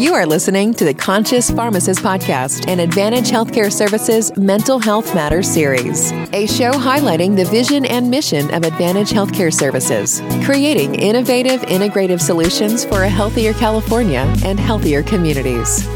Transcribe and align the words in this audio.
You 0.00 0.14
are 0.14 0.24
listening 0.24 0.72
to 0.76 0.86
the 0.86 0.94
Conscious 0.94 1.50
Pharmacist 1.50 2.00
Podcast 2.00 2.66
and 2.68 2.80
Advantage 2.80 3.28
Healthcare 3.28 3.70
Services 3.70 4.34
Mental 4.34 4.78
Health 4.78 5.14
Matters 5.14 5.46
series, 5.46 6.10
a 6.32 6.46
show 6.46 6.72
highlighting 6.72 7.36
the 7.36 7.44
vision 7.44 7.84
and 7.84 8.10
mission 8.10 8.50
of 8.54 8.64
Advantage 8.64 9.10
Healthcare 9.10 9.52
Services, 9.52 10.22
creating 10.46 10.94
innovative, 10.94 11.60
integrative 11.68 12.18
solutions 12.18 12.82
for 12.82 13.02
a 13.02 13.10
healthier 13.10 13.52
California 13.52 14.20
and 14.42 14.58
healthier 14.58 15.02
communities. 15.02 15.86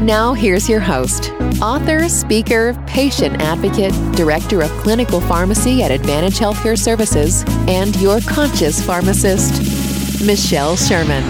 Now, 0.00 0.32
here's 0.32 0.66
your 0.66 0.80
host, 0.80 1.30
author, 1.60 2.08
speaker, 2.08 2.72
patient 2.86 3.42
advocate, 3.42 3.92
director 4.16 4.62
of 4.62 4.70
clinical 4.80 5.20
pharmacy 5.20 5.82
at 5.82 5.90
Advantage 5.90 6.38
Healthcare 6.38 6.78
Services, 6.78 7.44
and 7.68 7.94
your 7.96 8.22
conscious 8.22 8.82
pharmacist, 8.82 10.24
Michelle 10.24 10.74
Sherman. 10.74 11.22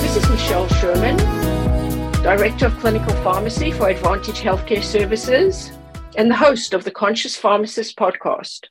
This 0.00 0.16
is 0.16 0.30
Michelle 0.30 0.66
Sherman 0.68 1.39
Director 2.22 2.66
of 2.66 2.78
Clinical 2.78 3.14
Pharmacy 3.22 3.70
for 3.70 3.88
Advantage 3.88 4.40
Healthcare 4.40 4.82
Services, 4.82 5.72
and 6.18 6.30
the 6.30 6.36
host 6.36 6.74
of 6.74 6.84
the 6.84 6.90
Conscious 6.90 7.34
Pharmacist 7.34 7.96
podcast. 7.96 8.66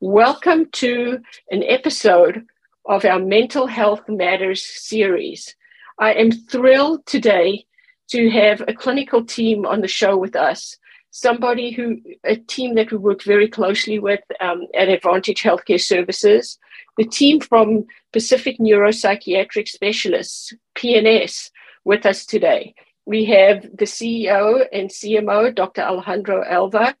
Welcome 0.00 0.66
to 0.72 1.18
an 1.50 1.62
episode 1.62 2.44
of 2.84 3.06
our 3.06 3.18
Mental 3.18 3.66
Health 3.66 4.02
Matters 4.06 4.62
series. 4.62 5.56
I 5.98 6.12
am 6.12 6.30
thrilled 6.30 7.06
today 7.06 7.64
to 8.10 8.28
have 8.28 8.62
a 8.68 8.74
clinical 8.74 9.24
team 9.24 9.64
on 9.64 9.80
the 9.80 9.88
show 9.88 10.18
with 10.18 10.36
us. 10.36 10.76
Somebody 11.10 11.70
who, 11.70 12.02
a 12.24 12.36
team 12.36 12.74
that 12.74 12.92
we 12.92 12.98
work 12.98 13.22
very 13.22 13.48
closely 13.48 13.98
with 13.98 14.20
um, 14.42 14.66
at 14.78 14.90
Advantage 14.90 15.42
Healthcare 15.42 15.80
Services, 15.80 16.58
the 16.98 17.06
team 17.06 17.40
from 17.40 17.86
Pacific 18.12 18.58
Neuropsychiatric 18.58 19.68
Specialists, 19.68 20.52
PNS, 20.76 21.50
with 21.84 22.04
us 22.04 22.26
today. 22.26 22.74
We 23.06 23.24
have 23.26 23.62
the 23.62 23.86
CEO 23.86 24.66
and 24.72 24.90
CMO, 24.90 25.54
Dr. 25.54 25.82
Alejandro 25.82 26.44
Alva, 26.44 26.94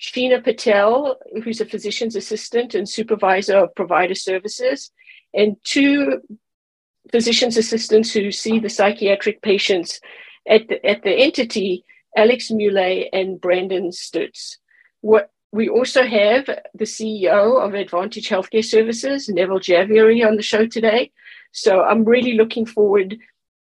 Sheena 0.00 0.42
Patel, 0.42 1.18
who's 1.44 1.60
a 1.60 1.66
physician's 1.66 2.16
assistant 2.16 2.74
and 2.74 2.88
supervisor 2.88 3.58
of 3.58 3.74
provider 3.74 4.14
services, 4.14 4.90
and 5.34 5.56
two 5.64 6.20
physician's 7.12 7.56
assistants 7.56 8.12
who 8.12 8.30
see 8.30 8.58
the 8.58 8.68
psychiatric 8.68 9.42
patients 9.42 10.00
at 10.48 10.68
the, 10.68 10.84
at 10.86 11.02
the 11.02 11.12
entity, 11.12 11.84
Alex 12.16 12.50
Muley 12.50 13.08
and 13.12 13.40
Brandon 13.40 13.90
Stutz. 13.90 14.56
What 15.00 15.30
we 15.52 15.68
also 15.68 16.04
have 16.04 16.46
the 16.74 16.84
CEO 16.84 17.64
of 17.64 17.74
Advantage 17.74 18.28
Healthcare 18.28 18.64
Services, 18.64 19.28
Neville 19.28 19.58
Javieri, 19.58 20.26
on 20.26 20.36
the 20.36 20.42
show 20.42 20.66
today. 20.66 21.10
So 21.52 21.82
I'm 21.82 22.04
really 22.04 22.34
looking 22.34 22.66
forward 22.66 23.18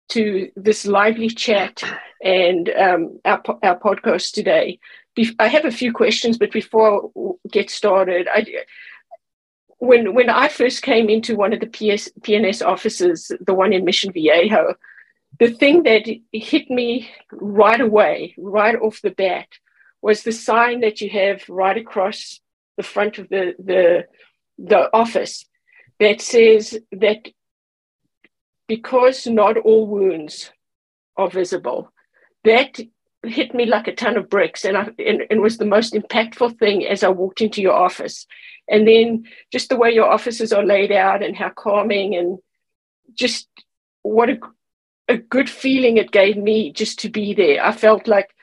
to 0.10 0.52
this 0.56 0.86
lively 0.86 1.30
chat 1.30 1.84
and 2.24 2.70
um, 2.70 3.20
our, 3.26 3.42
our 3.64 3.80
podcast 3.80 4.32
today. 4.32 4.80
I 5.40 5.48
have 5.48 5.66
a 5.66 5.72
few 5.72 5.92
questions, 5.92 6.38
but 6.38 6.52
before 6.52 7.12
I 7.18 7.50
get 7.50 7.70
started, 7.70 8.28
I, 8.32 8.46
when 9.80 10.14
when 10.14 10.30
I 10.30 10.48
first 10.48 10.82
came 10.82 11.10
into 11.10 11.36
one 11.36 11.54
of 11.54 11.60
the 11.60 11.68
PS, 11.68 12.10
PNS 12.22 12.66
offices, 12.66 13.32
the 13.40 13.54
one 13.54 13.74
in 13.74 13.86
Mission 13.86 14.12
Viejo, 14.12 14.76
the 15.40 15.52
thing 15.52 15.84
that 15.84 16.08
hit 16.32 16.70
me 16.70 17.10
right 17.32 17.82
away, 17.82 18.34
right 18.38 18.76
off 18.76 19.02
the 19.02 19.12
bat, 19.12 19.48
was 20.02 20.24
the 20.24 20.32
sign 20.32 20.82
that 20.82 21.02
you 21.02 21.10
have 21.10 21.48
right 21.50 21.78
across 21.78 22.40
the 22.76 22.84
front 22.84 23.18
of 23.18 23.30
the 23.30 23.56
the, 23.60 24.06
the 24.58 24.90
office 24.96 25.46
that 26.00 26.22
says 26.22 26.80
that 26.92 27.28
because 28.68 29.28
not 29.28 29.58
all 29.58 29.88
wounds 29.88 30.52
are 31.16 31.30
visible. 31.30 31.92
That 32.44 32.80
hit 33.24 33.54
me 33.54 33.66
like 33.66 33.88
a 33.88 33.96
ton 33.96 34.18
of 34.18 34.30
bricks 34.30 34.64
and, 34.66 34.78
I, 34.78 34.90
and, 35.00 35.24
and 35.30 35.42
was 35.42 35.58
the 35.58 35.66
most 35.66 35.94
impactful 35.94 36.60
thing 36.60 36.86
as 36.86 37.04
I 37.04 37.10
walked 37.10 37.42
into 37.42 37.62
your 37.62 37.74
office. 37.74 38.26
And 38.70 38.88
then 38.88 39.26
just 39.52 39.70
the 39.70 39.78
way 39.78 39.92
your 39.92 40.10
offices 40.10 40.54
are 40.54 40.64
laid 40.64 40.92
out 40.92 41.24
and 41.24 41.36
how 41.36 41.50
calming 41.50 42.16
and 42.16 42.38
just 43.14 43.48
what 44.04 44.30
a, 44.30 44.40
a 45.08 45.18
good 45.18 45.50
feeling 45.50 45.98
it 45.98 46.12
gave 46.12 46.38
me 46.38 46.72
just 46.72 47.00
to 47.00 47.10
be 47.10 47.34
there. 47.34 47.64
I 47.64 47.72
felt 47.72 48.08
like 48.08 48.34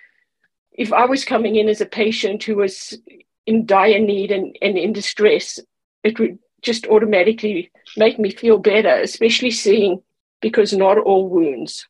if 0.72 0.92
I 0.92 1.04
was 1.04 1.24
coming 1.24 1.56
in 1.56 1.68
as 1.68 1.80
a 1.80 1.86
patient 1.86 2.42
who 2.42 2.56
was 2.56 2.98
in 3.46 3.66
dire 3.66 4.00
need 4.00 4.32
and, 4.32 4.56
and 4.60 4.76
in 4.76 4.92
distress, 4.92 5.60
it 6.02 6.18
would 6.18 6.38
just 6.62 6.86
automatically 6.86 7.70
make 7.96 8.18
me 8.18 8.30
feel 8.30 8.58
better, 8.58 9.00
especially 9.00 9.50
seeing 9.50 10.02
because 10.44 10.74
not 10.74 10.98
all 10.98 11.26
wounds 11.26 11.88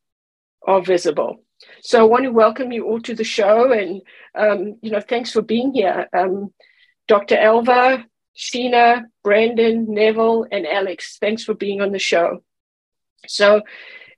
are 0.65 0.81
visible. 0.81 1.41
So 1.83 1.99
I 1.99 2.05
want 2.05 2.23
to 2.23 2.31
welcome 2.31 2.71
you 2.71 2.87
all 2.87 3.01
to 3.01 3.13
the 3.13 3.25
show, 3.25 3.73
and 3.73 4.01
um, 4.37 4.79
you 4.81 4.93
know, 4.93 5.01
thanks 5.01 5.33
for 5.33 5.43
being 5.43 5.75
here, 5.75 6.07
um, 6.17 6.55
Dr. 7.09 7.37
Elva, 7.37 8.07
Sheena, 8.37 9.07
Brandon, 9.25 9.87
Neville, 9.89 10.47
and 10.53 10.69
Alex. 10.69 11.19
Thanks 11.19 11.43
for 11.43 11.55
being 11.55 11.81
on 11.81 11.91
the 11.91 11.99
show. 11.99 12.45
So, 13.27 13.63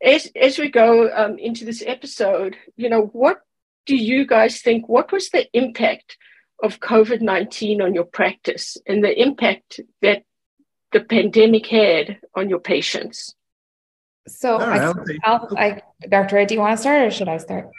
as 0.03 0.31
as 0.37 0.59
we 0.59 0.69
go 0.71 1.11
um, 1.11 1.39
into 1.39 1.65
this 1.65 1.83
episode, 1.87 2.57
you 2.77 2.91
know, 2.91 3.07
what 3.15 3.39
do 3.87 3.97
you 3.97 4.27
guys 4.27 4.61
think? 4.61 4.87
What 4.87 5.13
was 5.13 5.31
the 5.31 5.47
impact 5.57 6.19
of 6.63 6.81
COVID 6.81 7.23
nineteen 7.23 7.81
on 7.81 7.95
your 7.95 8.05
practice, 8.19 8.77
and 8.87 9.03
the 9.03 9.19
impact 9.19 9.81
that 10.03 10.25
the 10.93 11.01
pandemic 11.01 11.67
had 11.69 12.19
on 12.35 12.51
your 12.51 12.61
patients? 12.61 13.35
So, 14.29 14.59
I, 14.59 14.93
I'll, 15.25 15.49
I, 15.57 15.83
Dr. 16.09 16.45
do 16.45 16.55
you 16.55 16.61
want 16.61 16.77
to 16.77 16.81
start 16.81 17.03
or 17.03 17.11
should 17.11 17.29
I 17.29 17.39
start? 17.39 17.71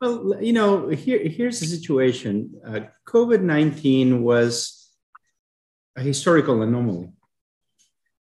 Well, 0.00 0.36
you 0.40 0.52
know, 0.52 0.88
here, 0.88 1.18
here's 1.26 1.60
the 1.60 1.66
situation. 1.66 2.54
Uh, 2.64 2.80
COVID 3.06 3.40
19 3.40 4.22
was 4.22 4.90
a 5.96 6.02
historical 6.02 6.62
anomaly. 6.62 7.10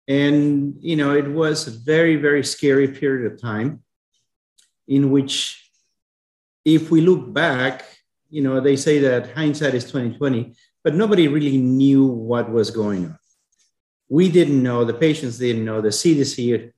And, 0.08 0.76
you 0.80 0.96
know, 0.96 1.16
it 1.16 1.28
was 1.28 1.68
a 1.68 1.72
very, 1.72 2.16
very 2.16 2.44
scary 2.44 2.88
period 2.88 3.32
of 3.32 3.42
time 3.42 3.82
in 4.88 5.10
which, 5.10 5.62
if 6.64 6.92
we 6.92 7.02
look 7.02 7.34
back, 7.34 7.84
you 8.30 8.42
know, 8.42 8.60
they 8.60 8.76
say 8.76 9.00
that 9.00 9.34
hindsight 9.34 9.74
is 9.74 9.86
2020, 9.86 10.54
but 10.84 10.94
nobody 10.94 11.28
really 11.28 11.58
knew 11.58 12.06
what 12.06 12.52
was 12.52 12.70
going 12.70 13.06
on. 13.06 13.20
We 14.08 14.30
didn't 14.30 14.62
know, 14.62 14.86
the 14.86 14.94
patients 14.94 15.40
didn't 15.40 15.66
know, 15.66 15.82
the 15.82 15.90
CDC 15.90 16.72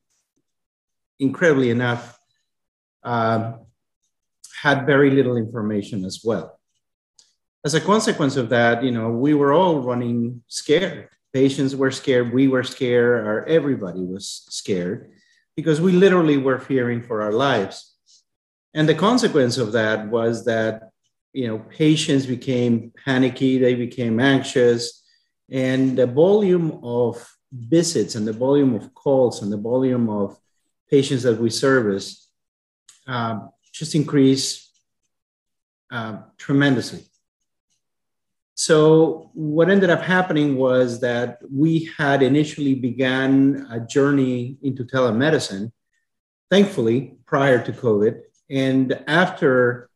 incredibly 1.20 1.70
enough, 1.70 2.20
uh, 3.04 3.54
had 4.62 4.86
very 4.86 5.12
little 5.12 5.38
information 5.38 6.06
as 6.06 6.22
well. 6.24 6.60
As 7.66 7.74
a 7.74 7.82
consequence 7.82 8.38
of 8.38 8.50
that, 8.50 8.84
you 8.84 8.92
know, 8.92 9.10
we 9.10 9.34
were 9.34 9.54
all 9.54 9.80
running 9.82 10.42
scared. 10.48 11.10
Patients 11.34 11.76
were 11.76 11.92
scared, 11.92 12.34
we 12.34 12.48
were 12.48 12.64
scared, 12.64 13.26
or 13.28 13.46
everybody 13.46 14.02
was 14.02 14.46
scared 14.50 15.12
because 15.56 15.82
we 15.82 15.92
literally 15.92 16.38
were 16.38 16.60
fearing 16.60 17.02
for 17.02 17.22
our 17.22 17.34
lives. 17.34 17.96
And 18.74 18.88
the 18.88 18.96
consequence 18.96 19.58
of 19.58 19.72
that 19.74 20.08
was 20.08 20.46
that, 20.46 20.92
you 21.34 21.48
know, 21.48 21.60
patients 21.60 22.26
became 22.26 22.92
panicky, 23.06 23.58
they 23.58 23.76
became 23.76 24.20
anxious, 24.20 25.04
and 25.50 25.98
the 25.98 26.08
volume 26.08 26.80
of 26.84 27.28
visits 27.52 28.16
and 28.16 28.28
the 28.28 28.34
volume 28.34 28.76
of 28.76 28.94
calls 28.94 29.42
and 29.42 29.52
the 29.52 29.58
volume 29.58 30.10
of 30.10 30.38
patients 30.90 31.24
that 31.24 31.40
we 31.40 31.50
service 31.50 32.30
uh, 33.08 33.40
just 33.72 33.96
increase 33.96 34.72
uh, 35.92 36.18
tremendously. 36.38 37.04
So 38.56 39.30
what 39.34 39.70
ended 39.70 39.92
up 39.92 40.02
happening 40.02 40.56
was 40.56 41.00
that 41.02 41.40
we 41.52 41.90
had 41.98 42.24
initially 42.24 42.74
began 42.74 43.68
a 43.70 43.80
journey 43.80 44.58
into 44.64 44.84
telemedicine, 44.84 45.72
thankfully 46.50 47.18
prior 47.28 47.64
to 47.64 47.72
COVID, 47.72 48.22
and 48.50 49.00
after 49.08 49.90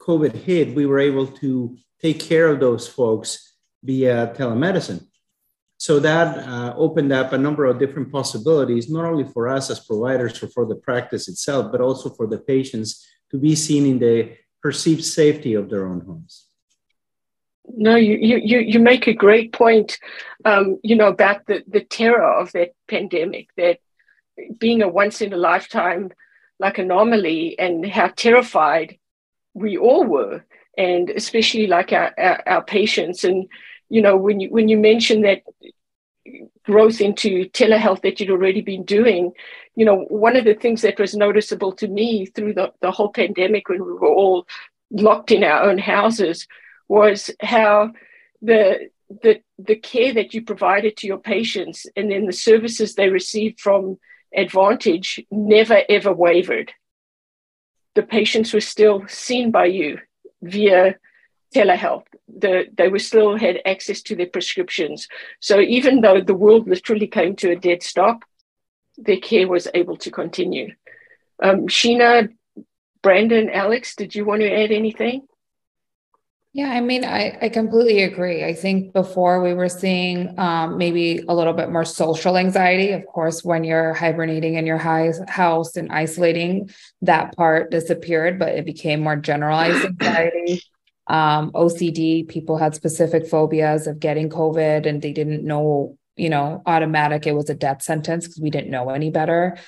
COVID 0.00 0.32
hit, 0.32 0.74
we 0.74 0.86
were 0.86 0.98
able 0.98 1.26
to 1.26 1.76
take 2.00 2.18
care 2.18 2.48
of 2.48 2.58
those 2.58 2.88
folks 2.88 3.54
via 3.82 4.34
telemedicine. 4.36 5.06
So 5.80 5.98
that 6.00 6.36
uh, 6.46 6.74
opened 6.76 7.10
up 7.10 7.32
a 7.32 7.38
number 7.38 7.64
of 7.64 7.78
different 7.78 8.12
possibilities, 8.12 8.90
not 8.90 9.06
only 9.06 9.24
for 9.24 9.48
us 9.48 9.70
as 9.70 9.80
providers 9.80 10.42
or 10.42 10.48
for 10.48 10.66
the 10.66 10.74
practice 10.74 11.26
itself, 11.26 11.72
but 11.72 11.80
also 11.80 12.10
for 12.10 12.26
the 12.26 12.36
patients 12.36 13.08
to 13.30 13.38
be 13.38 13.56
seen 13.56 13.86
in 13.86 13.98
the 13.98 14.36
perceived 14.60 15.02
safety 15.02 15.54
of 15.54 15.70
their 15.70 15.86
own 15.86 16.02
homes. 16.02 16.48
No, 17.64 17.96
you, 17.96 18.18
you, 18.18 18.58
you 18.58 18.78
make 18.78 19.06
a 19.06 19.14
great 19.14 19.54
point, 19.54 19.98
um, 20.44 20.78
you 20.82 20.96
know, 20.96 21.06
about 21.06 21.46
the, 21.46 21.64
the 21.66 21.80
terror 21.80 22.30
of 22.30 22.52
that 22.52 22.74
pandemic, 22.86 23.48
that 23.56 23.78
being 24.58 24.82
a 24.82 24.88
once 24.88 25.22
in 25.22 25.32
a 25.32 25.38
lifetime 25.38 26.12
like 26.58 26.76
anomaly 26.76 27.58
and 27.58 27.86
how 27.86 28.08
terrified 28.08 28.98
we 29.54 29.78
all 29.78 30.04
were, 30.04 30.44
and 30.76 31.08
especially 31.08 31.66
like 31.66 31.90
our, 31.94 32.12
our, 32.18 32.42
our 32.46 32.64
patients. 32.64 33.24
And 33.24 33.48
you 33.90 34.00
know, 34.00 34.16
when 34.16 34.40
you 34.40 34.48
when 34.48 34.68
you 34.68 34.78
mention 34.78 35.22
that 35.22 35.42
growth 36.64 37.00
into 37.00 37.44
telehealth 37.50 38.02
that 38.02 38.20
you'd 38.20 38.30
already 38.30 38.60
been 38.60 38.84
doing, 38.84 39.32
you 39.74 39.84
know, 39.84 40.04
one 40.08 40.36
of 40.36 40.44
the 40.44 40.54
things 40.54 40.82
that 40.82 40.98
was 40.98 41.14
noticeable 41.14 41.72
to 41.72 41.88
me 41.88 42.26
through 42.26 42.54
the, 42.54 42.72
the 42.80 42.90
whole 42.90 43.10
pandemic 43.10 43.68
when 43.68 43.84
we 43.84 43.92
were 43.92 44.08
all 44.08 44.46
locked 44.90 45.32
in 45.32 45.44
our 45.44 45.62
own 45.64 45.78
houses 45.78 46.46
was 46.88 47.30
how 47.40 47.92
the 48.40 48.88
the 49.22 49.42
the 49.58 49.76
care 49.76 50.14
that 50.14 50.32
you 50.32 50.42
provided 50.42 50.96
to 50.96 51.06
your 51.06 51.18
patients 51.18 51.86
and 51.96 52.10
then 52.10 52.26
the 52.26 52.32
services 52.32 52.94
they 52.94 53.08
received 53.08 53.60
from 53.60 53.98
Advantage 54.32 55.20
never 55.32 55.82
ever 55.88 56.12
wavered. 56.12 56.72
The 57.96 58.04
patients 58.04 58.54
were 58.54 58.60
still 58.60 59.04
seen 59.08 59.50
by 59.50 59.64
you 59.66 59.98
via 60.40 60.94
telehealth. 61.54 62.04
The, 62.28 62.66
they 62.72 62.88
were 62.88 62.98
still 62.98 63.36
had 63.36 63.60
access 63.64 64.02
to 64.02 64.16
their 64.16 64.26
prescriptions. 64.26 65.08
So 65.40 65.60
even 65.60 66.00
though 66.00 66.20
the 66.20 66.34
world 66.34 66.68
literally 66.68 67.06
came 67.06 67.36
to 67.36 67.50
a 67.50 67.56
dead 67.56 67.82
stop, 67.82 68.22
their 68.96 69.18
care 69.18 69.48
was 69.48 69.68
able 69.74 69.96
to 69.98 70.10
continue. 70.10 70.74
Um, 71.42 71.66
Sheena, 71.68 72.30
Brandon, 73.02 73.50
Alex, 73.50 73.96
did 73.96 74.14
you 74.14 74.24
want 74.24 74.42
to 74.42 74.52
add 74.52 74.70
anything? 74.70 75.26
Yeah, 76.52 76.70
I 76.70 76.80
mean, 76.80 77.04
I, 77.04 77.38
I 77.40 77.48
completely 77.48 78.02
agree. 78.02 78.44
I 78.44 78.54
think 78.54 78.92
before 78.92 79.40
we 79.40 79.54
were 79.54 79.68
seeing 79.68 80.36
um, 80.36 80.78
maybe 80.78 81.22
a 81.28 81.34
little 81.34 81.52
bit 81.52 81.70
more 81.70 81.84
social 81.84 82.36
anxiety. 82.36 82.90
Of 82.90 83.06
course, 83.06 83.44
when 83.44 83.62
you're 83.62 83.94
hibernating 83.94 84.54
in 84.54 84.66
your 84.66 84.76
house 84.76 85.76
and 85.76 85.92
isolating, 85.92 86.70
that 87.02 87.36
part 87.36 87.70
disappeared, 87.70 88.40
but 88.40 88.48
it 88.48 88.66
became 88.66 89.00
more 89.00 89.14
generalized 89.14 89.84
anxiety. 89.84 90.64
Um, 91.10 91.50
OCD, 91.52 92.28
people 92.28 92.56
had 92.56 92.76
specific 92.76 93.26
phobias 93.26 93.88
of 93.88 93.98
getting 93.98 94.30
COVID 94.30 94.86
and 94.86 95.02
they 95.02 95.12
didn't 95.12 95.44
know, 95.44 95.98
you 96.16 96.30
know, 96.30 96.62
automatic, 96.66 97.26
it 97.26 97.34
was 97.34 97.50
a 97.50 97.54
death 97.54 97.82
sentence 97.82 98.28
because 98.28 98.40
we 98.40 98.48
didn't 98.48 98.70
know 98.70 98.90
any 98.90 99.10
better. 99.10 99.58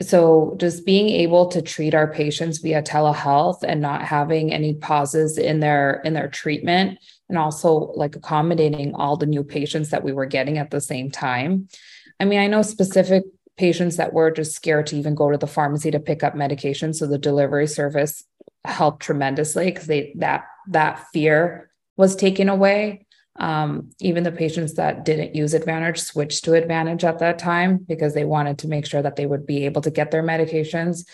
So 0.00 0.56
just 0.60 0.86
being 0.86 1.08
able 1.08 1.48
to 1.48 1.62
treat 1.62 1.94
our 1.94 2.12
patients 2.12 2.58
via 2.58 2.80
telehealth 2.80 3.64
and 3.64 3.80
not 3.80 4.02
having 4.02 4.52
any 4.52 4.74
pauses 4.74 5.36
in 5.36 5.58
their 5.58 6.00
in 6.04 6.14
their 6.14 6.28
treatment 6.28 7.00
and 7.28 7.38
also 7.38 7.92
like 7.96 8.14
accommodating 8.14 8.94
all 8.94 9.16
the 9.16 9.26
new 9.26 9.42
patients 9.42 9.90
that 9.90 10.04
we 10.04 10.12
were 10.12 10.26
getting 10.26 10.58
at 10.58 10.70
the 10.70 10.80
same 10.80 11.10
time. 11.10 11.68
I 12.20 12.24
mean 12.24 12.38
i 12.38 12.46
know 12.46 12.62
specific 12.62 13.24
patients 13.56 13.96
that 13.96 14.12
were 14.12 14.30
just 14.30 14.54
scared 14.54 14.86
to 14.88 14.96
even 14.96 15.14
go 15.14 15.30
to 15.30 15.38
the 15.38 15.46
pharmacy 15.46 15.90
to 15.90 16.00
pick 16.00 16.22
up 16.22 16.34
medication 16.34 16.92
so 16.92 17.06
the 17.06 17.18
delivery 17.18 17.66
service 17.66 18.24
helped 18.64 19.02
tremendously 19.02 19.66
because 19.66 19.86
they 19.86 20.12
that 20.16 20.44
that 20.68 21.06
fear 21.12 21.70
was 21.96 22.16
taken 22.16 22.48
away 22.48 23.04
um, 23.36 23.90
even 24.00 24.22
the 24.22 24.32
patients 24.32 24.74
that 24.74 25.04
didn't 25.04 25.34
use 25.34 25.54
Advantage 25.54 25.98
switched 26.00 26.44
to 26.44 26.54
Advantage 26.54 27.04
at 27.04 27.18
that 27.18 27.38
time 27.38 27.78
because 27.78 28.14
they 28.14 28.24
wanted 28.24 28.58
to 28.58 28.68
make 28.68 28.86
sure 28.86 29.02
that 29.02 29.16
they 29.16 29.26
would 29.26 29.46
be 29.46 29.64
able 29.64 29.82
to 29.82 29.90
get 29.90 30.10
their 30.10 30.22
medications. 30.22 31.04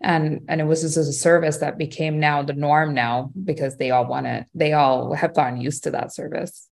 And, 0.00 0.42
and 0.48 0.60
it 0.60 0.64
was 0.64 0.82
just 0.82 0.96
a 0.96 1.04
service 1.04 1.58
that 1.58 1.78
became 1.78 2.18
now 2.18 2.42
the 2.42 2.54
norm 2.54 2.94
now 2.94 3.30
because 3.44 3.76
they 3.76 3.90
all 3.90 4.06
want 4.06 4.26
it. 4.26 4.46
They 4.54 4.72
all 4.72 5.14
have 5.14 5.34
gotten 5.34 5.60
used 5.60 5.84
to 5.84 5.90
that 5.92 6.14
service. 6.14 6.68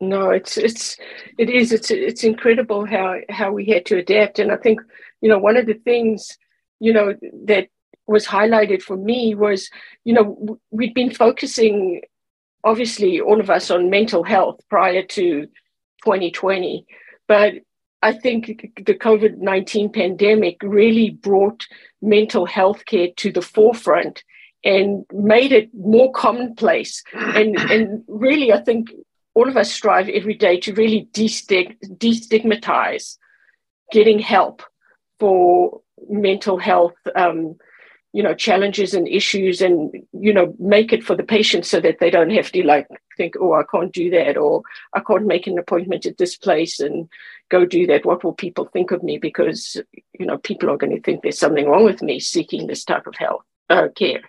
No, 0.00 0.30
it's 0.30 0.58
it's 0.58 0.98
it 1.38 1.48
is 1.48 1.72
it's 1.72 1.90
it's 1.90 2.24
incredible 2.24 2.84
how 2.84 3.20
how 3.30 3.52
we 3.52 3.64
had 3.66 3.86
to 3.86 3.96
adapt. 3.96 4.38
And 4.38 4.52
I 4.52 4.56
think 4.56 4.80
you 5.22 5.30
know 5.30 5.38
one 5.38 5.56
of 5.56 5.64
the 5.66 5.74
things 5.74 6.36
you 6.78 6.92
know 6.92 7.14
that 7.44 7.68
was 8.06 8.26
highlighted 8.26 8.82
for 8.82 8.96
me 8.96 9.34
was 9.34 9.70
you 10.04 10.12
know 10.12 10.58
we'd 10.70 10.94
been 10.94 11.10
focusing 11.10 12.02
obviously 12.64 13.20
all 13.20 13.40
of 13.40 13.50
us 13.50 13.70
on 13.70 13.90
mental 13.90 14.24
health 14.24 14.60
prior 14.68 15.02
to 15.02 15.46
2020, 16.04 16.86
but 17.28 17.52
I 18.02 18.12
think 18.12 18.72
the 18.76 18.94
COVID 18.94 19.38
19 19.38 19.92
pandemic 19.92 20.56
really 20.62 21.10
brought 21.10 21.66
mental 22.02 22.46
health 22.46 22.84
care 22.86 23.08
to 23.16 23.32
the 23.32 23.42
forefront 23.42 24.22
and 24.62 25.04
made 25.12 25.50
it 25.52 25.70
more 25.74 26.12
commonplace. 26.12 27.02
And, 27.14 27.58
and 27.58 28.04
really, 28.08 28.52
I 28.52 28.62
think 28.62 28.90
all 29.34 29.48
of 29.48 29.56
us 29.56 29.72
strive 29.72 30.08
every 30.08 30.34
day 30.34 30.60
to 30.60 30.74
really 30.74 31.08
destigmatize 31.12 33.16
getting 33.90 34.18
help 34.18 34.62
for 35.18 35.80
mental 36.08 36.58
health 36.58 36.94
um, 37.16 37.56
you 38.14 38.22
know 38.22 38.34
challenges 38.34 38.94
and 38.94 39.08
issues 39.08 39.60
and 39.60 39.92
you 40.12 40.32
know 40.32 40.54
make 40.58 40.92
it 40.92 41.02
for 41.02 41.16
the 41.16 41.22
patient 41.36 41.66
so 41.66 41.80
that 41.80 41.98
they 41.98 42.10
don't 42.10 42.30
have 42.30 42.50
to 42.52 42.64
like 42.64 42.86
think 43.16 43.34
oh 43.40 43.52
i 43.54 43.64
can't 43.70 43.92
do 43.92 44.08
that 44.10 44.36
or 44.36 44.62
i 44.94 45.00
can't 45.00 45.26
make 45.26 45.46
an 45.48 45.58
appointment 45.58 46.06
at 46.06 46.16
this 46.16 46.36
place 46.36 46.78
and 46.78 47.08
go 47.50 47.64
do 47.64 47.86
that. 47.86 48.04
What 48.04 48.24
will 48.24 48.32
people 48.32 48.66
think 48.66 48.90
of 48.90 49.02
me? 49.02 49.18
Because 49.18 49.80
you 50.18 50.26
know 50.26 50.38
people 50.38 50.70
are 50.70 50.76
going 50.76 50.94
to 50.94 51.00
think 51.00 51.22
there's 51.22 51.38
something 51.38 51.66
wrong 51.66 51.84
with 51.84 52.02
me 52.02 52.20
seeking 52.20 52.66
this 52.66 52.84
type 52.84 53.06
of 53.06 53.14
help 53.16 53.42
uh, 53.70 53.88
care. 53.96 54.22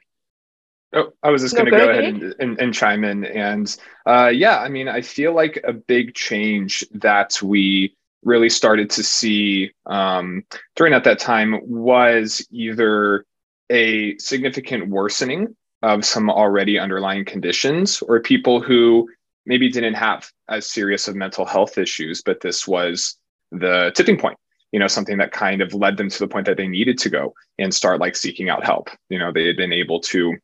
Oh, 0.94 1.12
I 1.24 1.30
was 1.30 1.42
just 1.42 1.56
no, 1.56 1.62
going 1.62 1.74
to 1.74 1.78
go, 1.78 1.86
go, 1.86 1.92
ahead, 1.92 2.04
ahead 2.04 2.14
and, 2.22 2.36
and, 2.40 2.62
and, 2.62 2.74
chime 2.74 3.04
in. 3.04 3.26
And 3.26 3.76
uh, 4.06 4.32
yeah, 4.34 4.60
I 4.60 4.70
mean, 4.70 4.88
I 4.88 5.02
feel 5.02 5.34
like 5.34 5.60
a 5.66 5.74
big 5.74 6.14
change 6.14 6.86
that 6.94 7.42
we 7.42 7.94
really 8.24 8.50
started 8.50 8.90
to 8.92 9.04
see 9.04 9.72
um, 9.88 10.46
during 10.76 10.94
at 10.94 11.04
that 11.04 11.20
time 11.20 11.60
was 11.64 12.48
either 12.50 13.26
a 13.70 14.18
significant 14.18 14.90
worsening 14.90 15.56
of 15.82 16.06
some 16.06 16.30
already 16.30 16.80
underlying 16.80 17.26
conditions 17.26 18.02
or 18.02 18.20
people 18.20 18.62
who 18.62 19.08
maybe 19.46 19.70
didn't 19.70 19.94
have 19.94 20.30
as 20.50 20.66
serious 20.66 21.08
of 21.08 21.16
mental 21.16 21.46
health 21.46 21.78
issues, 21.78 22.22
but 22.22 22.42
this 22.42 22.68
was 22.68 23.18
the 23.52 23.92
tipping 23.96 24.18
point, 24.18 24.38
you 24.72 24.80
know, 24.80 24.88
something 24.88 25.18
that 25.18 25.32
kind 25.32 25.62
of 25.62 25.74
led 25.74 25.98
them 25.98 26.10
to 26.10 26.20
the 26.20 26.28
point 26.28 26.46
that 26.48 26.58
they 26.58 26.68
needed 26.68 26.98
to 26.98 27.10
go 27.10 27.34
and 27.60 27.74
start 27.74 28.00
like 28.00 28.16
seeking 28.16 28.50
out 28.50 28.66
help. 28.66 28.90
You 29.10 29.20
know, 29.20 29.32
they 29.32 29.46
had 29.46 29.58
been 29.58 29.74
able 29.74 30.00
to 30.02 30.36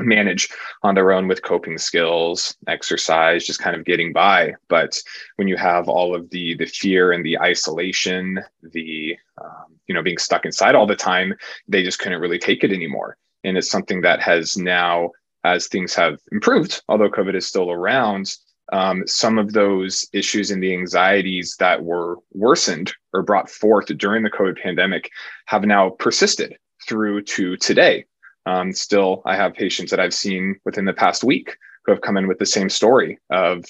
manage 0.00 0.48
on 0.82 0.94
their 0.94 1.12
own 1.12 1.28
with 1.28 1.42
coping 1.42 1.78
skills 1.78 2.54
exercise 2.68 3.46
just 3.46 3.60
kind 3.60 3.76
of 3.76 3.84
getting 3.84 4.12
by. 4.12 4.54
But 4.68 5.00
when 5.36 5.48
you 5.48 5.56
have 5.56 5.88
all 5.88 6.14
of 6.14 6.30
the 6.30 6.56
the 6.56 6.66
fear 6.66 7.12
and 7.12 7.24
the 7.24 7.38
isolation 7.38 8.40
the 8.62 9.16
um, 9.42 9.76
you 9.86 9.94
know 9.94 10.02
being 10.02 10.18
stuck 10.18 10.44
inside 10.44 10.74
all 10.74 10.86
the 10.86 10.96
time 10.96 11.34
they 11.68 11.82
just 11.82 11.98
couldn't 11.98 12.20
really 12.20 12.38
take 12.38 12.64
it 12.64 12.72
anymore. 12.72 13.16
And 13.44 13.56
it's 13.56 13.70
something 13.70 14.00
that 14.00 14.20
has 14.20 14.56
now 14.56 15.10
as 15.46 15.68
things 15.68 15.94
have 15.94 16.18
improved 16.32 16.82
although 16.88 17.08
covid 17.08 17.34
is 17.34 17.46
still 17.46 17.70
around 17.70 18.36
um, 18.72 19.06
some 19.06 19.38
of 19.38 19.52
those 19.52 20.08
issues 20.12 20.50
and 20.50 20.60
the 20.60 20.74
anxieties 20.74 21.54
that 21.60 21.84
were 21.84 22.16
worsened 22.32 22.92
or 23.12 23.22
brought 23.22 23.48
forth 23.48 23.86
during 23.96 24.24
the 24.24 24.30
covid 24.30 24.60
pandemic 24.60 25.10
have 25.46 25.64
now 25.64 25.90
persisted 25.90 26.56
through 26.86 27.22
to 27.22 27.56
today 27.56 28.04
um, 28.46 28.72
still, 28.72 29.22
I 29.24 29.36
have 29.36 29.54
patients 29.54 29.90
that 29.90 30.00
I've 30.00 30.14
seen 30.14 30.56
within 30.64 30.84
the 30.84 30.92
past 30.92 31.24
week 31.24 31.56
who 31.84 31.92
have 31.92 32.00
come 32.00 32.16
in 32.16 32.28
with 32.28 32.38
the 32.38 32.46
same 32.46 32.70
story 32.70 33.18
of 33.30 33.64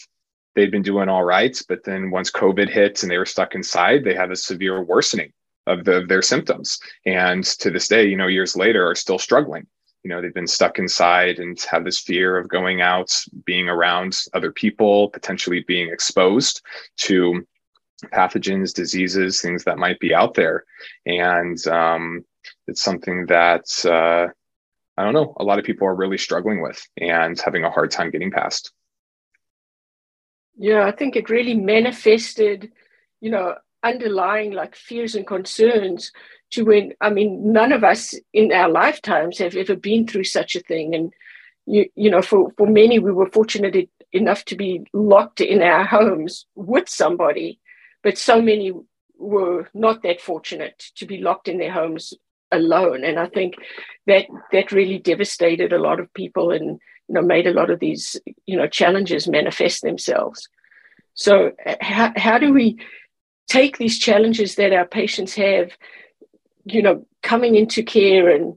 they'd 0.54 0.70
been 0.70 0.82
doing 0.82 1.08
all 1.08 1.24
right, 1.24 1.60
but 1.68 1.84
then 1.84 2.10
once 2.10 2.30
COVID 2.30 2.68
hit 2.68 3.02
and 3.02 3.10
they 3.10 3.18
were 3.18 3.26
stuck 3.26 3.54
inside, 3.54 4.04
they 4.04 4.14
have 4.14 4.30
a 4.30 4.36
severe 4.36 4.82
worsening 4.82 5.32
of, 5.66 5.84
the, 5.84 5.98
of 5.98 6.08
their 6.08 6.22
symptoms. 6.22 6.78
And 7.04 7.44
to 7.44 7.70
this 7.70 7.88
day, 7.88 8.06
you 8.06 8.16
know, 8.16 8.26
years 8.26 8.56
later, 8.56 8.88
are 8.88 8.94
still 8.94 9.18
struggling. 9.18 9.66
You 10.02 10.10
know, 10.10 10.22
they've 10.22 10.32
been 10.32 10.46
stuck 10.46 10.78
inside 10.78 11.38
and 11.38 11.60
have 11.70 11.84
this 11.84 12.00
fear 12.00 12.38
of 12.38 12.48
going 12.48 12.80
out, 12.80 13.14
being 13.44 13.68
around 13.68 14.16
other 14.34 14.52
people, 14.52 15.08
potentially 15.10 15.64
being 15.66 15.90
exposed 15.90 16.62
to 16.98 17.46
pathogens, 18.12 18.72
diseases, 18.72 19.40
things 19.40 19.64
that 19.64 19.78
might 19.78 19.98
be 20.00 20.14
out 20.14 20.34
there. 20.34 20.64
And 21.06 21.64
um, 21.66 22.24
it's 22.66 22.82
something 22.82 23.26
that 23.26 23.64
uh, 23.84 24.32
I 24.96 25.04
don't 25.04 25.14
know, 25.14 25.34
a 25.38 25.44
lot 25.44 25.58
of 25.58 25.64
people 25.64 25.86
are 25.86 25.94
really 25.94 26.18
struggling 26.18 26.62
with 26.62 26.86
and 26.96 27.38
having 27.38 27.64
a 27.64 27.70
hard 27.70 27.90
time 27.90 28.10
getting 28.10 28.30
past. 28.30 28.72
Yeah, 30.56 30.86
I 30.86 30.92
think 30.92 31.16
it 31.16 31.28
really 31.28 31.54
manifested, 31.54 32.72
you 33.20 33.30
know, 33.30 33.56
underlying 33.82 34.52
like 34.52 34.74
fears 34.74 35.14
and 35.14 35.26
concerns 35.26 36.12
to 36.52 36.64
when, 36.64 36.94
I 37.00 37.10
mean, 37.10 37.52
none 37.52 37.72
of 37.72 37.84
us 37.84 38.14
in 38.32 38.52
our 38.52 38.70
lifetimes 38.70 39.38
have 39.38 39.54
ever 39.54 39.76
been 39.76 40.06
through 40.06 40.24
such 40.24 40.56
a 40.56 40.60
thing. 40.60 40.94
And, 40.94 41.12
you, 41.66 41.86
you 41.94 42.10
know, 42.10 42.22
for, 42.22 42.50
for 42.56 42.66
many, 42.66 42.98
we 42.98 43.12
were 43.12 43.30
fortunate 43.30 43.90
enough 44.12 44.44
to 44.46 44.56
be 44.56 44.86
locked 44.94 45.40
in 45.40 45.62
our 45.62 45.84
homes 45.84 46.46
with 46.54 46.88
somebody, 46.88 47.60
but 48.02 48.16
so 48.16 48.40
many 48.40 48.72
were 49.18 49.68
not 49.74 50.02
that 50.02 50.20
fortunate 50.20 50.90
to 50.96 51.06
be 51.06 51.18
locked 51.18 51.48
in 51.48 51.58
their 51.58 51.72
homes 51.72 52.14
alone. 52.56 53.04
And 53.04 53.18
I 53.18 53.26
think 53.26 53.54
that 54.06 54.26
that 54.52 54.72
really 54.72 54.98
devastated 54.98 55.72
a 55.72 55.78
lot 55.78 56.00
of 56.00 56.12
people 56.14 56.50
and 56.50 56.80
you 57.08 57.14
know 57.14 57.22
made 57.22 57.46
a 57.46 57.52
lot 57.52 57.70
of 57.70 57.78
these 57.80 58.20
you 58.46 58.56
know 58.56 58.66
challenges 58.66 59.28
manifest 59.28 59.82
themselves. 59.82 60.48
So 61.14 61.52
uh, 61.64 61.76
how, 61.80 62.12
how 62.16 62.38
do 62.38 62.52
we 62.52 62.78
take 63.48 63.78
these 63.78 63.98
challenges 63.98 64.56
that 64.56 64.72
our 64.72 64.86
patients 64.86 65.34
have, 65.34 65.70
you 66.64 66.82
know, 66.82 67.06
coming 67.22 67.54
into 67.54 67.82
care 67.82 68.28
and 68.28 68.54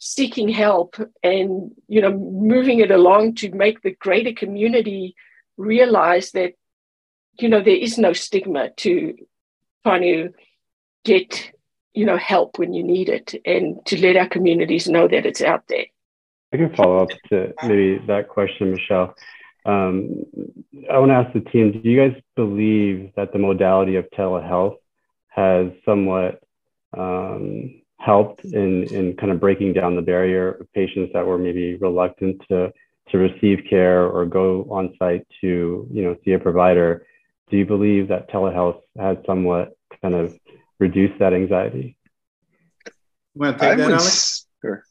seeking 0.00 0.48
help 0.48 0.96
and 1.24 1.72
you 1.88 2.00
know 2.00 2.12
moving 2.12 2.80
it 2.80 2.90
along 2.90 3.34
to 3.34 3.50
make 3.50 3.82
the 3.82 3.92
greater 3.92 4.32
community 4.32 5.16
realize 5.56 6.30
that 6.32 6.52
you 7.40 7.48
know, 7.48 7.62
there 7.62 7.76
is 7.76 7.98
no 7.98 8.12
stigma 8.12 8.70
to 8.78 9.14
trying 9.84 10.02
to 10.02 10.30
get, 11.04 11.52
you 11.98 12.06
know, 12.06 12.16
help 12.16 12.60
when 12.60 12.72
you 12.72 12.84
need 12.84 13.08
it 13.08 13.34
and 13.44 13.84
to 13.84 14.00
let 14.00 14.14
our 14.14 14.28
communities 14.28 14.86
know 14.86 15.08
that 15.08 15.26
it's 15.26 15.42
out 15.42 15.64
there. 15.66 15.86
I 16.52 16.56
can 16.56 16.72
follow 16.76 16.98
up 17.02 17.08
to 17.30 17.52
maybe 17.64 18.00
that 18.06 18.28
question, 18.28 18.70
Michelle. 18.70 19.16
Um, 19.66 20.22
I 20.88 20.96
want 21.00 21.10
to 21.10 21.16
ask 21.16 21.32
the 21.32 21.40
team 21.50 21.72
do 21.72 21.90
you 21.90 21.98
guys 21.98 22.22
believe 22.36 23.10
that 23.16 23.32
the 23.32 23.40
modality 23.40 23.96
of 23.96 24.06
telehealth 24.16 24.76
has 25.26 25.72
somewhat 25.84 26.40
um, 26.96 27.82
helped 27.98 28.44
in, 28.44 28.84
in 28.94 29.16
kind 29.16 29.32
of 29.32 29.40
breaking 29.40 29.72
down 29.72 29.96
the 29.96 30.02
barrier 30.12 30.52
of 30.52 30.72
patients 30.74 31.10
that 31.14 31.26
were 31.26 31.36
maybe 31.36 31.74
reluctant 31.78 32.40
to, 32.48 32.72
to 33.08 33.18
receive 33.18 33.64
care 33.68 34.06
or 34.06 34.24
go 34.24 34.68
on 34.70 34.94
site 35.00 35.26
to 35.40 35.88
you 35.92 36.02
know 36.04 36.16
see 36.24 36.30
a 36.30 36.38
provider? 36.38 37.04
Do 37.50 37.56
you 37.56 37.66
believe 37.66 38.06
that 38.06 38.30
telehealth 38.30 38.82
has 38.96 39.16
somewhat 39.26 39.76
kind 40.00 40.14
of 40.14 40.38
reduced 40.78 41.18
that 41.18 41.32
anxiety? 41.32 41.96
Want 43.34 43.58
to 43.58 43.64
take 43.64 43.78
that, 43.78 43.90
Alex? 43.90 44.46
Sure. 44.62 44.82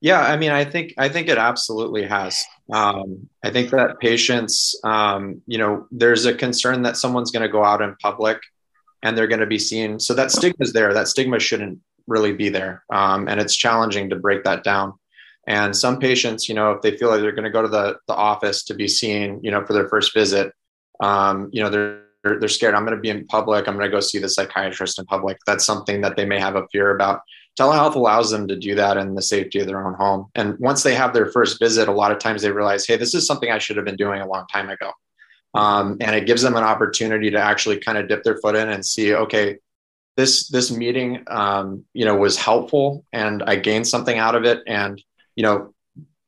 Yeah, 0.00 0.20
I 0.20 0.36
mean, 0.36 0.50
I 0.50 0.64
think 0.64 0.94
I 0.98 1.08
think 1.08 1.28
it 1.28 1.38
absolutely 1.38 2.04
has. 2.04 2.44
Um, 2.72 3.28
I 3.42 3.50
think 3.50 3.70
that 3.70 3.98
patients, 4.00 4.78
um, 4.84 5.42
you 5.46 5.58
know, 5.58 5.86
there's 5.90 6.26
a 6.26 6.34
concern 6.34 6.82
that 6.82 6.96
someone's 6.96 7.30
going 7.30 7.42
to 7.42 7.48
go 7.48 7.64
out 7.64 7.82
in 7.82 7.96
public 7.96 8.40
and 9.02 9.16
they're 9.16 9.26
going 9.26 9.40
to 9.40 9.46
be 9.46 9.58
seen. 9.58 9.98
So 9.98 10.14
that 10.14 10.30
stigma 10.30 10.62
is 10.62 10.72
there. 10.72 10.92
That 10.92 11.08
stigma 11.08 11.38
shouldn't 11.40 11.78
really 12.06 12.32
be 12.32 12.50
there, 12.50 12.84
um, 12.92 13.28
and 13.28 13.40
it's 13.40 13.56
challenging 13.56 14.10
to 14.10 14.16
break 14.16 14.44
that 14.44 14.62
down. 14.62 14.92
And 15.46 15.76
some 15.76 15.98
patients, 15.98 16.48
you 16.48 16.54
know, 16.54 16.72
if 16.72 16.82
they 16.82 16.96
feel 16.96 17.10
like 17.10 17.20
they're 17.20 17.32
going 17.32 17.44
to 17.44 17.50
go 17.50 17.62
to 17.62 17.68
the 17.68 17.98
the 18.06 18.14
office 18.14 18.64
to 18.64 18.74
be 18.74 18.88
seen, 18.88 19.40
you 19.42 19.50
know, 19.50 19.64
for 19.64 19.72
their 19.72 19.88
first 19.88 20.14
visit, 20.14 20.52
um, 21.00 21.48
you 21.52 21.62
know, 21.62 21.70
they're 21.70 22.03
they're 22.24 22.48
scared. 22.48 22.74
I'm 22.74 22.84
going 22.84 22.96
to 22.96 23.00
be 23.00 23.10
in 23.10 23.26
public. 23.26 23.68
I'm 23.68 23.76
going 23.76 23.90
to 23.90 23.94
go 23.94 24.00
see 24.00 24.18
the 24.18 24.28
psychiatrist 24.28 24.98
in 24.98 25.04
public. 25.04 25.38
That's 25.46 25.64
something 25.64 26.00
that 26.00 26.16
they 26.16 26.24
may 26.24 26.40
have 26.40 26.56
a 26.56 26.66
fear 26.68 26.94
about 26.94 27.22
telehealth 27.58 27.94
allows 27.94 28.30
them 28.30 28.48
to 28.48 28.56
do 28.56 28.74
that 28.74 28.96
in 28.96 29.14
the 29.14 29.22
safety 29.22 29.60
of 29.60 29.66
their 29.66 29.86
own 29.86 29.94
home. 29.94 30.30
And 30.34 30.58
once 30.58 30.82
they 30.82 30.94
have 30.94 31.12
their 31.12 31.26
first 31.26 31.58
visit, 31.58 31.88
a 31.88 31.92
lot 31.92 32.10
of 32.10 32.18
times 32.18 32.42
they 32.42 32.50
realize, 32.50 32.86
hey, 32.86 32.96
this 32.96 33.14
is 33.14 33.26
something 33.26 33.50
I 33.50 33.58
should 33.58 33.76
have 33.76 33.84
been 33.84 33.96
doing 33.96 34.20
a 34.20 34.26
long 34.26 34.46
time 34.52 34.70
ago. 34.70 34.90
Um, 35.54 35.98
and 36.00 36.16
it 36.16 36.26
gives 36.26 36.42
them 36.42 36.56
an 36.56 36.64
opportunity 36.64 37.30
to 37.30 37.38
actually 37.38 37.78
kind 37.78 37.96
of 37.96 38.08
dip 38.08 38.24
their 38.24 38.38
foot 38.38 38.56
in 38.56 38.68
and 38.70 38.84
see, 38.84 39.14
okay, 39.14 39.58
this 40.16 40.48
this 40.48 40.70
meeting, 40.70 41.24
um, 41.28 41.84
you 41.92 42.04
know, 42.04 42.16
was 42.16 42.36
helpful, 42.36 43.04
and 43.12 43.42
I 43.42 43.56
gained 43.56 43.86
something 43.86 44.16
out 44.16 44.34
of 44.34 44.44
it. 44.44 44.62
And 44.66 45.02
you 45.36 45.42
know, 45.42 45.74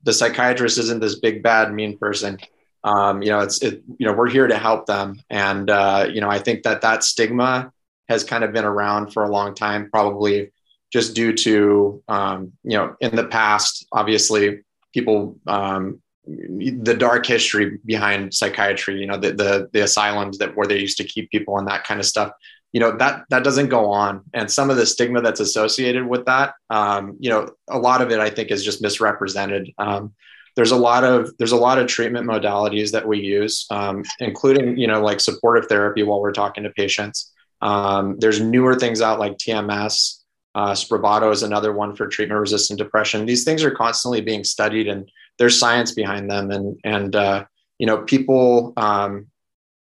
the 0.03 0.13
psychiatrist 0.13 0.79
isn't 0.79 1.01
this 1.01 1.19
big 1.19 1.43
bad 1.43 1.73
mean 1.73 1.97
person. 1.99 2.39
Um, 2.87 3.21
you 3.21 3.31
know, 3.31 3.41
it's 3.41 3.61
it, 3.63 3.83
you 3.99 4.07
know, 4.07 4.13
we're 4.15 4.31
here 4.31 4.47
to 4.47 4.57
help 4.57 4.87
them, 4.87 5.21
and 5.29 5.69
uh, 5.69 6.09
you 6.11 6.21
know, 6.21 6.31
I 6.31 6.39
think 6.39 6.63
that 6.63 6.83
that 6.83 7.03
stigma 7.03 7.73
has 8.09 8.23
kind 8.23 8.45
of 8.45 8.53
been 8.53 8.65
around 8.65 9.13
for 9.13 9.25
a 9.25 9.29
long 9.29 9.55
time, 9.55 9.91
probably 9.91 10.53
just 10.93 11.15
due 11.15 11.35
to 11.35 12.03
um, 12.09 12.53
you 12.63 12.77
know 12.77 12.97
in 13.01 13.15
the 13.17 13.27
past 13.27 13.87
obviously 13.93 14.61
people 14.95 15.37
um, 15.47 16.01
the 16.27 16.97
dark 16.99 17.27
history 17.27 17.79
behind 17.85 18.33
psychiatry 18.33 18.99
you 19.01 19.07
know 19.07 19.19
the, 19.19 19.33
the 19.33 19.69
the 19.73 19.83
asylums 19.83 20.39
that 20.39 20.57
where 20.57 20.67
they 20.67 20.79
used 20.79 20.97
to 20.97 21.05
keep 21.05 21.31
people 21.31 21.59
and 21.59 21.69
that 21.69 21.85
kind 21.85 22.01
of 22.01 22.07
stuff. 22.07 22.33
You 22.73 22.81
know 22.81 22.97
that 22.99 23.25
that 23.31 23.43
doesn't 23.43 23.69
go 23.69 23.91
on. 23.91 24.23
And 24.35 24.51
some 24.51 24.71
of 24.71 24.77
the 24.77 24.87
stigma 24.87 25.21
that's 25.23 25.41
associated 25.41 26.07
with 26.07 26.25
that 26.27 26.55
um, 26.71 27.17
you 27.21 27.31
know 27.31 27.51
a 27.69 27.79
lot 27.79 28.01
of 28.01 28.11
it 28.11 28.21
i 28.21 28.31
think 28.31 28.51
is 28.51 28.65
just 28.65 28.83
misrepresented. 28.83 29.73
Um, 29.79 30.15
there's 30.57 30.73
a 30.73 30.77
lot 30.77 31.05
of 31.05 31.33
there's 31.39 31.53
a 31.53 31.57
lot 31.57 31.79
of 31.79 31.87
treatment 31.87 32.27
modalities 32.27 32.91
that 32.93 33.07
we 33.07 33.21
use 33.21 33.67
um, 33.71 34.03
including 34.21 34.77
you 34.77 34.87
know 34.87 35.01
like 35.03 35.21
supportive 35.21 35.69
therapy 35.69 36.03
while 36.03 36.21
we're 36.21 36.33
talking 36.33 36.65
to 36.65 36.71
patients 36.71 37.33
um, 37.63 38.17
there's 38.19 38.41
newer 38.41 38.75
things 38.75 39.01
out 39.01 39.19
like 39.19 39.37
tms 39.37 40.23
uh, 40.57 40.73
Spravato 40.73 41.31
is 41.31 41.43
another 41.43 41.75
one 41.75 41.95
for 41.95 42.09
treatment 42.09 42.41
resistant 42.41 42.79
depression. 42.79 43.27
These 43.27 43.45
things 43.45 43.63
are 43.63 43.71
constantly 43.71 44.23
being 44.23 44.43
studied 44.43 44.89
and 44.89 45.09
there's 45.39 45.59
science 45.59 45.93
behind 45.93 46.31
them. 46.31 46.51
And, 46.51 46.81
and 46.83 47.15
uh, 47.15 47.45
you 47.79 47.87
know, 47.87 47.99
people 47.99 48.73
um, 48.79 49.27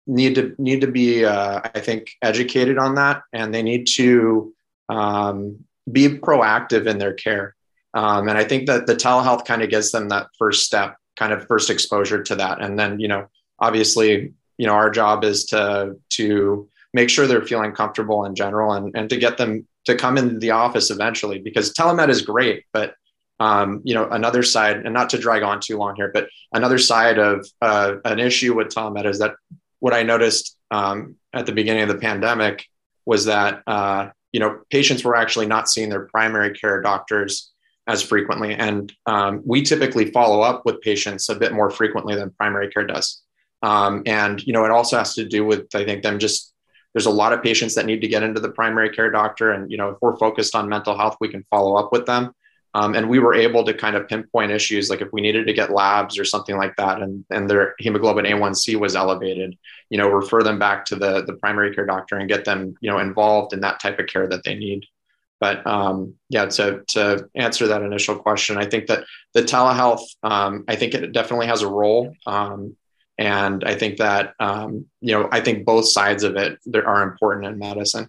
need 0.07 0.35
to 0.35 0.55
need 0.59 0.83
to 0.83 0.87
be, 0.87 1.25
uh, 1.25 1.63
I 1.75 1.81
think, 1.81 2.11
educated 2.21 2.77
on 2.77 2.95
that 2.97 3.23
and 3.33 3.55
they 3.55 3.63
need 3.63 3.87
to 3.95 4.55
um, 4.91 5.65
be 5.91 6.11
proactive 6.11 6.87
in 6.87 6.99
their 6.99 7.15
care. 7.15 7.56
Um, 7.97 8.29
and 8.29 8.37
I 8.37 8.45
think 8.45 8.67
that 8.67 8.87
the 8.87 8.95
telehealth 8.95 9.47
kind 9.47 9.63
of 9.63 9.71
gives 9.71 9.91
them 9.91 10.11
that 10.11 10.29
first 10.39 10.65
step, 10.65 10.97
kind 11.17 11.33
of 11.33 11.47
first 11.47 11.71
exposure 11.71 12.23
to 12.23 12.37
that. 12.37 12.63
And 12.63 12.79
then, 12.79 13.01
you 13.01 13.09
know, 13.09 13.27
obviously, 13.59 14.35
you 14.59 14.67
know, 14.67 14.75
our 14.75 14.91
job 14.91 15.25
is 15.25 15.47
to, 15.47 15.97
to 16.11 16.69
make 16.93 17.11
sure 17.11 17.27
they're 17.27 17.43
feeling 17.43 17.73
comfortable 17.73 18.27
in 18.27 18.35
general 18.35 18.73
and, 18.73 18.95
and 18.95 19.09
to 19.11 19.17
get 19.17 19.39
them 19.39 19.67
to 19.87 19.95
come 19.95 20.19
into 20.19 20.39
the 20.39 20.51
office 20.51 20.91
eventually 20.91 21.39
because 21.39 21.73
telemed 21.73 22.09
is 22.09 22.23
great 22.23 22.65
but 22.73 22.95
um, 23.39 23.83
you 23.85 23.95
know 23.95 24.09
another 24.11 24.43
side 24.43 24.79
and 24.79 24.95
not 24.95 25.11
to 25.11 25.19
drag 25.19 25.43
on 25.43 25.61
too 25.61 25.77
long 25.77 25.95
here 25.95 26.11
but 26.13 26.29
another 26.53 26.79
side 26.79 27.19
of 27.19 27.47
uh, 27.61 27.97
an 28.05 28.19
issue 28.19 28.55
with 28.55 28.69
telemed 28.69 29.05
is 29.05 29.19
that 29.19 29.35
what 29.81 29.95
i 29.95 30.03
noticed 30.03 30.57
um, 30.71 31.17
at 31.33 31.47
the 31.47 31.53
beginning 31.53 31.83
of 31.83 31.89
the 31.89 31.99
pandemic 31.99 32.67
was 33.05 33.27
that 33.27 33.63
uh, 33.67 34.09
you 34.33 34.41
know 34.41 34.61
patients 34.71 35.05
were 35.05 35.17
actually 35.17 35.47
not 35.47 35.69
seeing 35.69 35.89
their 35.89 36.07
primary 36.07 36.53
care 36.53 36.81
doctors 36.81 37.53
as 37.87 38.03
frequently. 38.03 38.55
And 38.55 38.93
um, 39.07 39.43
we 39.45 39.63
typically 39.63 40.11
follow 40.11 40.41
up 40.41 40.63
with 40.65 40.81
patients 40.81 41.29
a 41.29 41.35
bit 41.35 41.53
more 41.53 41.71
frequently 41.71 42.15
than 42.15 42.31
primary 42.31 42.69
care 42.71 42.87
does. 42.87 43.23
Um, 43.63 44.03
and 44.07 44.45
you 44.47 44.53
know 44.53 44.65
it 44.65 44.71
also 44.71 44.99
has 44.99 45.15
to 45.15 45.25
do 45.25 45.45
with 45.45 45.75
i 45.75 45.85
think 45.85 46.03
them 46.03 46.19
just 46.19 46.53
there's 46.93 47.07
a 47.07 47.11
lot 47.11 47.33
of 47.33 47.43
patients 47.43 47.75
that 47.75 47.87
need 47.87 48.01
to 48.01 48.09
get 48.09 48.23
into 48.23 48.41
the 48.41 48.51
primary 48.51 48.91
care 48.91 49.11
doctor. 49.11 49.53
And 49.53 49.71
you 49.71 49.79
know 49.79 49.91
if 49.91 49.97
we're 50.01 50.17
focused 50.17 50.55
on 50.55 50.69
mental 50.69 50.97
health 50.97 51.17
we 51.21 51.29
can 51.29 51.45
follow 51.51 51.77
up 51.77 51.93
with 51.93 52.07
them. 52.07 52.33
Um, 52.75 52.95
and 52.95 53.09
we 53.09 53.21
were 53.21 53.33
able 53.33 53.65
to 53.65 53.73
kind 53.73 53.97
of 53.97 54.07
pinpoint 54.07 54.53
issues 54.53 54.91
like 54.91 55.01
if 55.01 55.09
we 55.11 55.23
needed 55.23 55.47
to 55.47 55.55
get 55.55 55.73
labs 55.73 56.19
or 56.19 56.27
something 56.27 56.59
like 56.59 56.77
that 56.77 57.01
and, 57.01 57.25
and 57.31 57.49
their 57.49 57.75
hemoglobin 57.79 58.27
a1c 58.27 58.79
was 58.79 58.95
elevated 58.95 59.57
you 59.89 59.97
know 59.97 60.11
refer 60.11 60.43
them 60.43 60.59
back 60.59 60.85
to 60.85 60.97
the, 60.97 61.25
the 61.25 61.33
primary 61.35 61.75
care 61.75 61.87
doctor 61.87 62.19
and 62.19 62.29
get 62.29 62.45
them 62.45 62.75
you 62.83 62.91
know 62.91 62.99
involved 62.99 63.55
in 63.55 63.61
that 63.61 63.81
type 63.81 63.99
of 63.99 64.07
care 64.09 64.29
that 64.29 64.45
they 64.45 64.55
need 64.55 64.85
but 65.41 65.67
um, 65.67 66.15
yeah 66.29 66.47
to, 66.47 66.83
to 66.89 67.29
answer 67.35 67.67
that 67.69 67.83
initial 67.83 68.17
question 68.17 68.57
i 68.57 68.65
think 68.65 68.87
that 68.87 69.05
the 69.35 69.43
telehealth 69.43 70.03
um, 70.23 70.65
i 70.69 70.77
think 70.77 70.95
it 70.95 71.13
definitely 71.13 71.47
has 71.47 71.63
a 71.63 71.69
role 71.69 72.13
um, 72.27 72.77
and 73.19 73.65
I 73.65 73.75
think 73.75 73.99
that, 73.99 74.35
um, 74.41 74.87
you 75.01 75.13
know, 75.15 75.29
I 75.33 75.41
think 75.41 75.65
both 75.65 75.89
sides 75.89 76.23
of 76.23 76.37
it 76.37 76.59
are 76.75 77.03
important 77.03 77.47
in 77.47 77.59
medicine. 77.59 78.09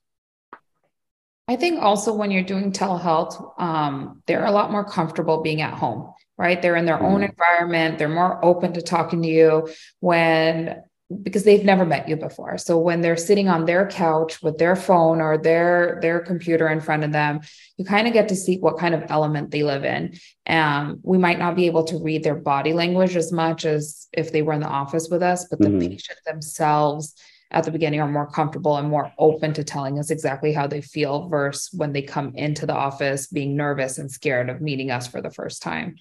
I 1.48 1.55
think 1.55 1.81
also 1.81 2.13
when 2.13 2.29
you're 2.29 2.43
doing 2.43 2.74
telehealth, 2.74 3.53
um, 3.57 4.22
they're 4.27 4.46
a 4.46 4.51
lot 4.51 4.69
more 4.69 4.84
comfortable 4.84 5.41
being 5.41 5.62
at 5.62 5.74
home, 5.74 6.13
right? 6.38 6.62
They're 6.62 6.75
in 6.75 6.86
their 6.86 7.01
own 7.01 7.22
mm-hmm. 7.22 7.31
environment. 7.31 7.98
They're 7.98 8.10
more 8.10 8.43
open 8.43 8.74
to 8.74 8.81
talking 8.81 9.22
to 9.22 9.29
you. 9.29 9.69
When 10.01 10.84
because 11.23 11.43
they've 11.45 11.63
never 11.63 11.85
met 11.85 12.09
you 12.09 12.17
before. 12.17 12.57
So 12.57 12.77
when 12.77 13.01
they're 13.01 13.15
sitting 13.15 13.47
on 13.47 13.65
their 13.65 13.87
couch 13.87 14.41
with 14.43 14.57
their 14.57 14.75
phone 14.75 15.21
or 15.21 15.37
their 15.37 15.99
their 16.01 16.19
computer 16.19 16.67
in 16.67 16.81
front 16.81 17.03
of 17.03 17.13
them, 17.13 17.39
you 17.77 17.85
kind 17.85 18.07
of 18.07 18.13
get 18.13 18.27
to 18.29 18.35
see 18.35 18.57
what 18.57 18.77
kind 18.77 18.93
of 18.93 19.05
element 19.09 19.51
they 19.51 19.63
live 19.63 19.85
in. 19.85 20.17
Um, 20.47 20.99
we 21.03 21.17
might 21.17 21.39
not 21.39 21.55
be 21.55 21.65
able 21.67 21.85
to 21.85 22.03
read 22.03 22.23
their 22.23 22.35
body 22.35 22.73
language 22.73 23.15
as 23.15 23.31
much 23.31 23.63
as 23.63 24.07
if 24.11 24.31
they 24.31 24.41
were 24.41 24.53
in 24.53 24.59
the 24.59 24.67
office 24.67 25.07
with 25.09 25.23
us, 25.23 25.45
but 25.49 25.59
the 25.59 25.69
mm-hmm. 25.69 25.87
patient 25.87 26.19
themselves 26.25 27.15
at 27.51 27.63
the 27.63 27.71
beginning 27.71 28.01
are 28.01 28.11
more 28.11 28.29
comfortable 28.29 28.75
and 28.75 28.89
more 28.89 29.13
open 29.17 29.53
to 29.53 29.63
telling 29.63 29.99
us 29.99 30.09
exactly 30.09 30.51
how 30.51 30.67
they 30.67 30.81
feel 30.81 31.29
versus 31.29 31.69
when 31.71 31.93
they 31.93 32.01
come 32.01 32.33
into 32.35 32.65
the 32.65 32.75
office 32.75 33.27
being 33.27 33.55
nervous 33.55 33.97
and 33.97 34.11
scared 34.11 34.49
of 34.49 34.59
meeting 34.59 34.91
us 34.91 35.07
for 35.07 35.21
the 35.21 35.31
first 35.31 35.61
time. 35.61 35.95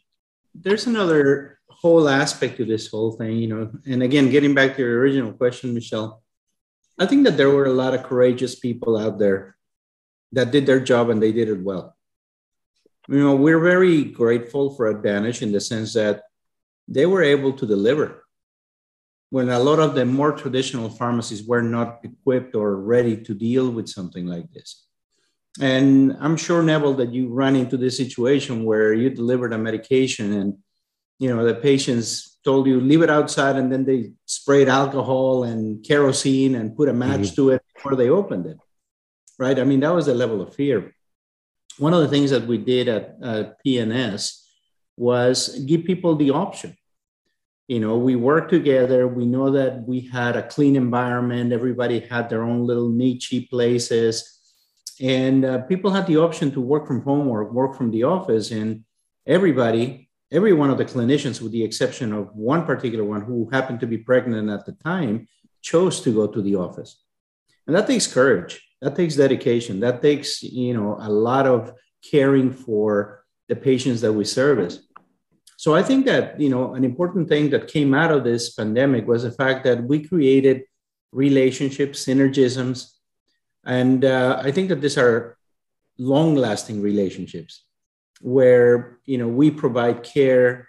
There's 0.55 0.87
another 0.87 1.56
whole 1.81 2.09
aspect 2.09 2.57
to 2.57 2.65
this 2.65 2.89
whole 2.89 3.13
thing, 3.13 3.37
you 3.37 3.49
know. 3.49 3.71
And 3.87 4.03
again, 4.03 4.31
getting 4.31 4.55
back 4.55 4.77
to 4.77 4.83
your 4.83 4.99
original 4.99 5.33
question, 5.33 5.75
Michelle, 5.75 6.23
I 6.99 7.07
think 7.07 7.25
that 7.25 7.37
there 7.37 7.51
were 7.51 7.67
a 7.67 7.73
lot 7.73 7.95
of 7.95 8.03
courageous 8.03 8.59
people 8.59 8.97
out 8.97 9.19
there 9.19 9.57
that 10.33 10.51
did 10.51 10.67
their 10.67 10.81
job 10.81 11.11
and 11.11 11.23
they 11.23 11.33
did 11.33 11.49
it 11.49 11.61
well. 11.61 11.97
You 13.09 13.19
know, 13.19 13.37
we're 13.37 13.61
very 13.61 14.05
grateful 14.05 14.75
for 14.75 14.89
Advantage 14.89 15.43
in 15.43 15.53
the 15.53 15.61
sense 15.61 15.95
that 15.95 16.23
they 16.89 17.07
were 17.07 17.23
able 17.23 17.53
to 17.53 17.67
deliver 17.67 18.25
when 19.31 19.49
a 19.49 19.59
lot 19.59 19.79
of 19.79 19.95
the 19.95 20.05
more 20.05 20.33
traditional 20.33 20.89
pharmacies 20.89 21.47
were 21.47 21.63
not 21.63 22.01
equipped 22.03 22.55
or 22.55 22.77
ready 22.77 23.17
to 23.17 23.35
deal 23.35 23.71
with 23.71 23.89
something 23.89 24.27
like 24.27 24.51
this. 24.53 24.87
And 25.61 26.17
I'm 26.21 26.37
sure, 26.37 26.63
Neville, 26.63 26.95
that 26.95 27.13
you 27.13 27.29
ran 27.29 27.57
into 27.57 27.77
this 27.77 27.97
situation 27.97 28.65
where 28.65 28.93
you 28.93 29.11
delivered 29.11 29.53
a 29.53 29.59
medication 29.59 30.33
and 30.33 30.59
you 31.19 31.35
know, 31.35 31.45
the 31.45 31.55
patients 31.55 32.39
told 32.45 32.67
you 32.67 32.81
leave 32.81 33.03
it 33.03 33.11
outside 33.11 33.57
and 33.57 33.73
then 33.73 33.85
they 33.85 34.13
sprayed 34.27 34.69
alcohol 34.69 35.45
and 35.45 35.85
kerosene 35.85 36.55
and 36.55 36.77
put 36.77 36.89
a 36.89 36.93
match 36.93 37.21
mm-hmm. 37.21 37.35
to 37.35 37.51
it 37.51 37.63
before 37.75 37.97
they 37.97 38.09
opened 38.09 38.47
it. 38.47 38.59
Right. 39.39 39.59
I 39.59 39.65
mean, 39.65 39.81
that 39.81 39.95
was 39.95 40.07
the 40.07 40.15
level 40.15 40.41
of 40.41 40.55
fear. 40.55 40.95
One 41.79 41.93
of 41.93 42.01
the 42.01 42.09
things 42.09 42.31
that 42.31 42.47
we 42.47 42.57
did 42.59 42.89
at, 42.89 43.17
at 43.23 43.57
PNS 43.65 44.43
was 44.97 45.59
give 45.67 45.85
people 45.85 46.17
the 46.17 46.31
option. 46.31 46.77
you 47.69 47.81
know 47.81 47.97
we 47.99 48.15
work 48.15 48.49
together 48.49 49.09
we 49.09 49.27
know 49.27 49.51
that 49.51 49.83
we 49.87 50.01
had 50.01 50.37
a 50.37 50.47
clean 50.47 50.77
environment 50.77 51.53
everybody 51.53 51.99
had 52.01 52.29
their 52.29 52.43
own 52.43 52.65
little 52.65 52.89
niche 52.89 53.35
places 53.51 54.15
and 55.01 55.45
uh, 55.45 55.59
people 55.63 55.91
had 55.91 56.07
the 56.07 56.17
option 56.17 56.51
to 56.53 56.61
work 56.61 56.87
from 56.87 57.03
home 57.03 57.29
or 57.29 57.45
work 57.45 57.77
from 57.77 57.91
the 57.91 58.05
office 58.05 58.51
and 58.51 58.85
everybody 59.27 60.06
every 60.33 60.53
one 60.53 60.71
of 60.71 60.79
the 60.79 60.85
clinicians 60.85 61.41
with 61.41 61.53
the 61.53 61.63
exception 61.63 62.13
of 62.13 62.35
one 62.35 62.67
particular 62.67 63.05
one 63.05 63.23
who 63.23 63.49
happened 63.51 63.81
to 63.81 63.87
be 63.87 63.99
pregnant 63.99 64.51
at 64.51 64.67
the 64.67 64.73
time 64.73 65.29
chose 65.63 66.01
to 66.01 66.13
go 66.13 66.27
to 66.27 66.43
the 66.43 66.57
office. 66.57 67.03
And 67.67 67.75
that 67.75 67.87
takes 67.87 68.07
courage. 68.07 68.63
That 68.81 68.97
takes 68.97 69.17
dedication. 69.17 69.81
That 69.81 70.03
takes 70.03 70.43
you 70.43 70.75
know 70.75 70.97
a 71.01 71.11
lot 71.11 71.47
of 71.47 71.73
caring 72.11 72.53
for 72.53 73.25
the 73.49 73.57
patients 73.57 74.01
that 74.03 74.13
we 74.13 74.25
service. 74.25 74.81
So 75.57 75.75
I 75.75 75.83
think 75.83 76.05
that 76.07 76.39
you 76.39 76.51
know 76.51 76.75
an 76.75 76.85
important 76.85 77.29
thing 77.29 77.51
that 77.51 77.69
came 77.69 77.95
out 77.95 78.13
of 78.13 78.25
this 78.25 78.53
pandemic 78.55 79.07
was 79.07 79.23
the 79.23 79.33
fact 79.33 79.65
that 79.65 79.83
we 79.83 80.05
created 80.05 80.65
relationships, 81.13 82.05
synergisms, 82.05 82.93
and 83.65 84.05
uh, 84.05 84.41
I 84.45 84.53
think 84.53 84.69
that 84.69 84.81
these 84.81 84.99
are 84.99 85.37
long-lasting 85.99 86.83
relationships 86.83 87.65
where 88.21 88.99
you 89.05 89.19
know 89.19 89.29
we 89.29 89.51
provide 89.51 90.03
care. 90.03 90.69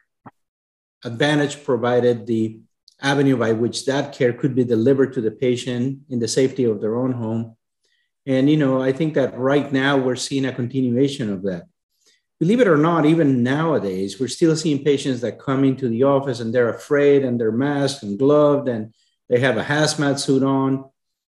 Advantage 1.04 1.64
provided 1.64 2.26
the 2.26 2.60
avenue 3.02 3.38
by 3.38 3.54
which 3.54 3.86
that 3.86 4.14
care 4.14 4.34
could 4.34 4.56
be 4.56 4.64
delivered 4.64 5.14
to 5.14 5.22
the 5.22 5.32
patient 5.32 6.00
in 6.10 6.20
the 6.20 6.28
safety 6.28 6.64
of 6.64 6.82
their 6.82 6.96
own 6.96 7.12
home. 7.12 7.56
And 8.26 8.50
you 8.50 8.58
know, 8.58 8.82
I 8.82 8.92
think 8.92 9.14
that 9.14 9.38
right 9.38 9.72
now 9.72 9.98
we're 9.98 10.16
seeing 10.16 10.46
a 10.46 10.52
continuation 10.52 11.32
of 11.32 11.44
that 11.44 11.68
believe 12.40 12.60
it 12.60 12.68
or 12.68 12.78
not, 12.78 13.06
even 13.06 13.44
nowadays, 13.44 14.20
we're 14.20 14.28
still 14.28 14.56
seeing 14.56 14.84
patients 14.84 15.22
that 15.22 15.40
come 15.40 15.64
into 15.64 15.90
the 15.90 16.04
office 16.04 16.40
and 16.40 16.54
they're 16.54 16.70
afraid 16.70 17.24
and 17.24 17.40
they're 17.40 17.52
masked 17.52 18.04
and 18.04 18.20
gloved 18.20 18.68
and 18.68 18.94
they 19.30 19.40
have 19.40 19.58
a 19.58 19.64
hazmat 19.64 20.20
suit 20.20 20.44
on. 20.44 20.86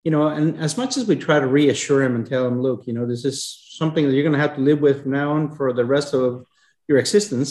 You 0.05 0.11
know, 0.11 0.29
and 0.29 0.59
as 0.59 0.79
much 0.79 0.97
as 0.97 1.07
we 1.07 1.17
try 1.17 1.41
to 1.41 1.47
reassure 1.47 2.03
them 2.03 2.15
and 2.15 2.27
tell 2.27 2.45
them, 2.45 2.63
look, 2.63 2.87
you 2.87 2.93
know, 2.93 3.07
this 3.07 3.25
is 3.25 3.70
something 3.81 4.05
that 4.05 4.13
you're 4.13 4.29
going 4.29 4.39
to 4.41 4.47
have 4.47 4.57
to 4.57 4.69
live 4.71 4.81
with 4.89 5.07
now 5.07 5.29
on 5.37 5.45
for 5.57 5.73
the 5.73 5.87
rest 5.97 6.13
of 6.13 6.45
your 6.87 6.99
existence. 6.99 7.51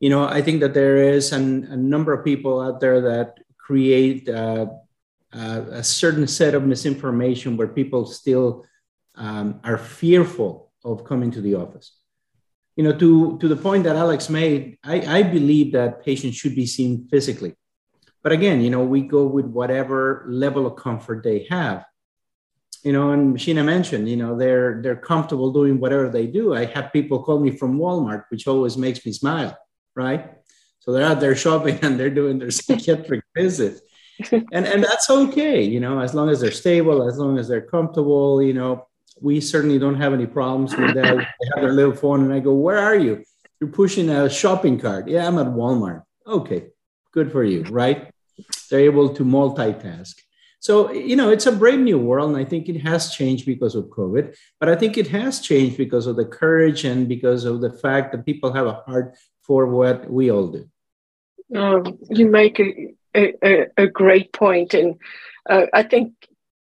You 0.00 0.10
know, 0.12 0.22
I 0.38 0.40
think 0.42 0.58
that 0.62 0.74
there 0.74 0.98
is 1.16 1.32
an, 1.32 1.46
a 1.76 1.76
number 1.76 2.12
of 2.12 2.24
people 2.30 2.54
out 2.66 2.80
there 2.80 3.00
that 3.10 3.28
create 3.66 4.28
uh, 4.28 4.66
uh, 5.32 5.60
a 5.82 5.84
certain 5.84 6.26
set 6.26 6.52
of 6.54 6.66
misinformation 6.66 7.56
where 7.56 7.68
people 7.80 8.02
still 8.20 8.48
um, 9.14 9.60
are 9.62 9.78
fearful 9.78 10.72
of 10.84 11.04
coming 11.10 11.30
to 11.36 11.40
the 11.40 11.54
office. 11.54 11.88
You 12.76 12.82
know, 12.84 12.94
to, 13.02 13.38
to 13.38 13.46
the 13.46 13.62
point 13.66 13.84
that 13.84 13.94
Alex 13.94 14.28
made, 14.28 14.78
I, 14.82 14.96
I 15.18 15.22
believe 15.22 15.72
that 15.78 16.04
patients 16.04 16.36
should 16.36 16.56
be 16.56 16.66
seen 16.66 17.06
physically. 17.12 17.54
But 18.24 18.32
again, 18.32 18.60
you 18.60 18.70
know, 18.74 18.84
we 18.94 19.02
go 19.02 19.22
with 19.36 19.46
whatever 19.46 20.26
level 20.26 20.66
of 20.66 20.74
comfort 20.74 21.22
they 21.22 21.46
have. 21.50 21.84
You 22.84 22.92
know, 22.92 23.12
and 23.12 23.36
Sheena 23.36 23.64
mentioned, 23.64 24.08
you 24.08 24.16
know, 24.16 24.36
they're 24.36 24.82
they're 24.82 25.02
comfortable 25.10 25.50
doing 25.50 25.80
whatever 25.80 26.08
they 26.10 26.26
do. 26.26 26.54
I 26.54 26.66
have 26.66 26.92
people 26.92 27.22
call 27.22 27.40
me 27.40 27.50
from 27.50 27.78
Walmart, 27.78 28.24
which 28.28 28.46
always 28.46 28.76
makes 28.76 29.04
me 29.06 29.12
smile, 29.12 29.56
right? 29.96 30.30
So 30.80 30.92
they're 30.92 31.06
out 31.06 31.20
there 31.20 31.34
shopping 31.34 31.78
and 31.82 31.98
they're 31.98 32.10
doing 32.10 32.38
their 32.38 32.50
psychiatric 32.50 33.22
visit. 33.36 33.80
and 34.32 34.66
and 34.66 34.84
that's 34.84 35.08
okay, 35.10 35.62
you 35.62 35.80
know, 35.80 35.98
as 35.98 36.14
long 36.14 36.28
as 36.28 36.40
they're 36.40 36.52
stable, 36.52 37.08
as 37.08 37.18
long 37.18 37.38
as 37.38 37.48
they're 37.48 37.68
comfortable, 37.76 38.42
you 38.42 38.52
know, 38.52 38.86
we 39.20 39.40
certainly 39.40 39.78
don't 39.78 39.96
have 39.96 40.12
any 40.12 40.26
problems 40.26 40.76
with 40.76 40.94
that. 40.94 41.16
they 41.16 41.46
have 41.54 41.62
their 41.62 41.72
little 41.72 41.94
phone, 41.94 42.22
and 42.22 42.32
I 42.32 42.40
go, 42.40 42.54
"Where 42.54 42.78
are 42.78 42.96
you? 42.96 43.24
You're 43.60 43.70
pushing 43.70 44.10
a 44.10 44.28
shopping 44.28 44.78
cart." 44.78 45.08
Yeah, 45.08 45.26
I'm 45.26 45.38
at 45.38 45.46
Walmart. 45.46 46.02
Okay, 46.26 46.68
good 47.12 47.32
for 47.32 47.42
you, 47.42 47.62
right? 47.64 48.10
They're 48.70 48.80
able 48.80 49.14
to 49.14 49.24
multitask. 49.24 50.14
So, 50.64 50.90
you 50.92 51.14
know, 51.14 51.28
it's 51.28 51.44
a 51.44 51.52
brave 51.52 51.80
new 51.80 51.98
world, 51.98 52.30
and 52.30 52.38
I 52.38 52.46
think 52.46 52.70
it 52.70 52.80
has 52.80 53.10
changed 53.10 53.44
because 53.44 53.74
of 53.74 53.84
COVID, 53.98 54.34
but 54.58 54.70
I 54.70 54.74
think 54.74 54.96
it 54.96 55.06
has 55.08 55.40
changed 55.40 55.76
because 55.76 56.06
of 56.06 56.16
the 56.16 56.24
courage 56.24 56.86
and 56.86 57.06
because 57.06 57.44
of 57.44 57.60
the 57.60 57.70
fact 57.70 58.12
that 58.12 58.24
people 58.24 58.50
have 58.50 58.66
a 58.66 58.80
heart 58.86 59.14
for 59.42 59.66
what 59.66 60.10
we 60.10 60.30
all 60.30 60.46
do. 60.46 60.66
Um, 61.54 61.98
you 62.08 62.30
make 62.30 62.58
a, 62.60 62.94
a, 63.14 63.66
a 63.76 63.86
great 63.86 64.32
point, 64.32 64.72
and 64.72 64.96
uh, 65.50 65.66
I 65.74 65.82
think 65.82 66.14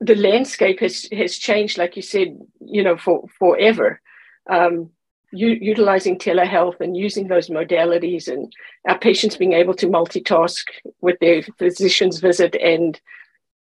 the 0.01 0.15
landscape 0.15 0.81
has 0.81 1.07
has 1.13 1.37
changed, 1.37 1.77
like 1.77 1.95
you 1.95 2.01
said, 2.01 2.37
you 2.59 2.83
know, 2.83 2.97
for 2.97 3.29
forever. 3.39 4.01
Um, 4.49 4.89
u- 5.31 5.61
utilizing 5.61 6.19
telehealth 6.19 6.81
and 6.81 6.97
using 6.97 7.29
those 7.29 7.47
modalities, 7.47 8.27
and 8.27 8.51
our 8.89 8.99
patients 8.99 9.37
being 9.37 9.53
able 9.53 9.75
to 9.75 9.87
multitask 9.87 10.65
with 10.99 11.17
their 11.21 11.43
physician's 11.57 12.19
visit 12.19 12.55
and 12.55 12.99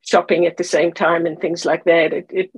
shopping 0.05 0.45
at 0.45 0.57
the 0.57 0.63
same 0.63 0.93
time, 0.93 1.25
and 1.25 1.39
things 1.39 1.65
like 1.65 1.83
that. 1.83 2.13
It 2.13 2.29
it 2.29 2.51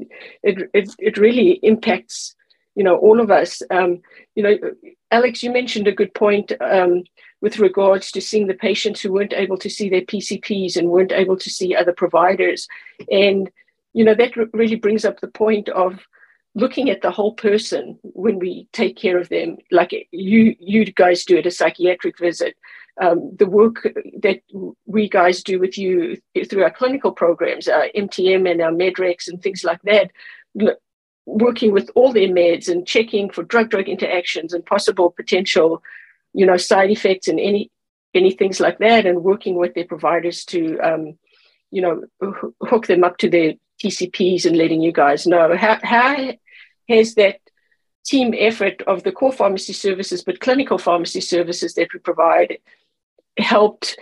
it 0.44 0.70
it, 0.74 0.96
it 1.00 1.18
really 1.18 1.60
impacts, 1.64 2.36
you 2.76 2.84
know, 2.84 2.98
all 2.98 3.20
of 3.20 3.32
us. 3.32 3.62
Um, 3.72 4.02
you 4.36 4.44
know, 4.44 4.58
Alex, 5.12 5.42
you 5.42 5.52
mentioned 5.52 5.88
a 5.88 5.92
good 5.92 6.14
point. 6.14 6.52
Um, 6.62 7.04
with 7.42 7.60
regards 7.60 8.12
to 8.12 8.22
seeing 8.22 8.48
the 8.48 8.54
patients 8.54 9.02
who 9.02 9.12
weren't 9.12 9.34
able 9.34 9.58
to 9.58 9.70
see 9.70 9.90
their 9.90 10.02
PCPs 10.02 10.76
and 10.76 10.90
weren't 10.90 11.12
able 11.12 11.38
to 11.38 11.50
see 11.50 11.76
other 11.76 11.94
providers. 11.94 12.68
And, 13.12 13.52
you 13.94 14.04
know, 14.04 14.16
that 14.16 14.36
really 14.54 14.76
brings 14.76 15.06
up 15.06 15.20
the 15.20 15.28
point 15.28 15.70
of 15.70 16.00
looking 16.56 16.90
at 16.90 17.02
the 17.02 17.12
whole 17.12 17.34
person 17.34 18.00
when 18.02 18.40
we 18.40 18.68
take 18.74 18.98
care 18.98 19.20
of 19.20 19.30
them, 19.30 19.58
like 19.72 19.92
you, 20.12 20.56
you 20.60 20.86
guys 20.86 21.24
do 21.24 21.38
at 21.38 21.46
a 21.46 21.52
psychiatric 21.52 22.18
visit. 22.18 22.56
Um, 23.00 23.36
the 23.38 23.46
work 23.46 23.88
that 24.22 24.40
we 24.86 25.08
guys 25.08 25.44
do 25.44 25.60
with 25.60 25.78
you 25.78 26.18
through 26.50 26.64
our 26.64 26.72
clinical 26.72 27.12
programs, 27.12 27.68
our 27.68 27.90
MTM 27.96 28.50
and 28.50 28.60
our 28.60 28.72
MedRex 28.72 29.28
and 29.28 29.42
things 29.42 29.64
like 29.64 29.82
that, 29.84 30.10
working 31.28 31.72
with 31.72 31.92
all 31.94 32.12
their 32.12 32.30
meds 32.30 32.68
and 32.70 32.88
checking 32.88 33.30
for 33.30 33.44
drug-drug 33.44 33.88
interactions 33.88 34.52
and 34.52 34.66
possible 34.66 35.12
potential 35.12 35.84
you 36.38 36.46
know, 36.46 36.56
side 36.56 36.92
effects 36.92 37.28
and 37.28 37.40
any 37.40 37.72
any 38.14 38.32
things 38.32 38.60
like 38.60 38.78
that, 38.78 39.06
and 39.06 39.24
working 39.24 39.56
with 39.56 39.74
their 39.74 39.86
providers 39.86 40.46
to, 40.46 40.80
um, 40.80 41.18
you 41.72 41.82
know, 41.82 42.04
hook 42.62 42.88
them 42.88 43.04
up 43.04 43.18
to 43.18 43.30
their 43.30 43.54
PCPs 43.84 44.46
and 44.46 44.56
letting 44.56 44.82
you 44.82 44.92
guys 44.92 45.26
know. 45.26 45.58
How 45.58 45.80
how 45.82 46.34
has 46.90 47.16
that 47.16 47.40
team 48.06 48.34
effort 48.38 48.82
of 48.84 49.02
the 49.04 49.12
core 49.12 49.34
pharmacy 49.34 49.74
services, 49.74 50.24
but 50.24 50.40
clinical 50.40 50.78
pharmacy 50.78 51.22
services 51.22 51.74
that 51.74 51.92
we 51.92 52.00
provide, 52.00 52.60
helped 53.38 53.98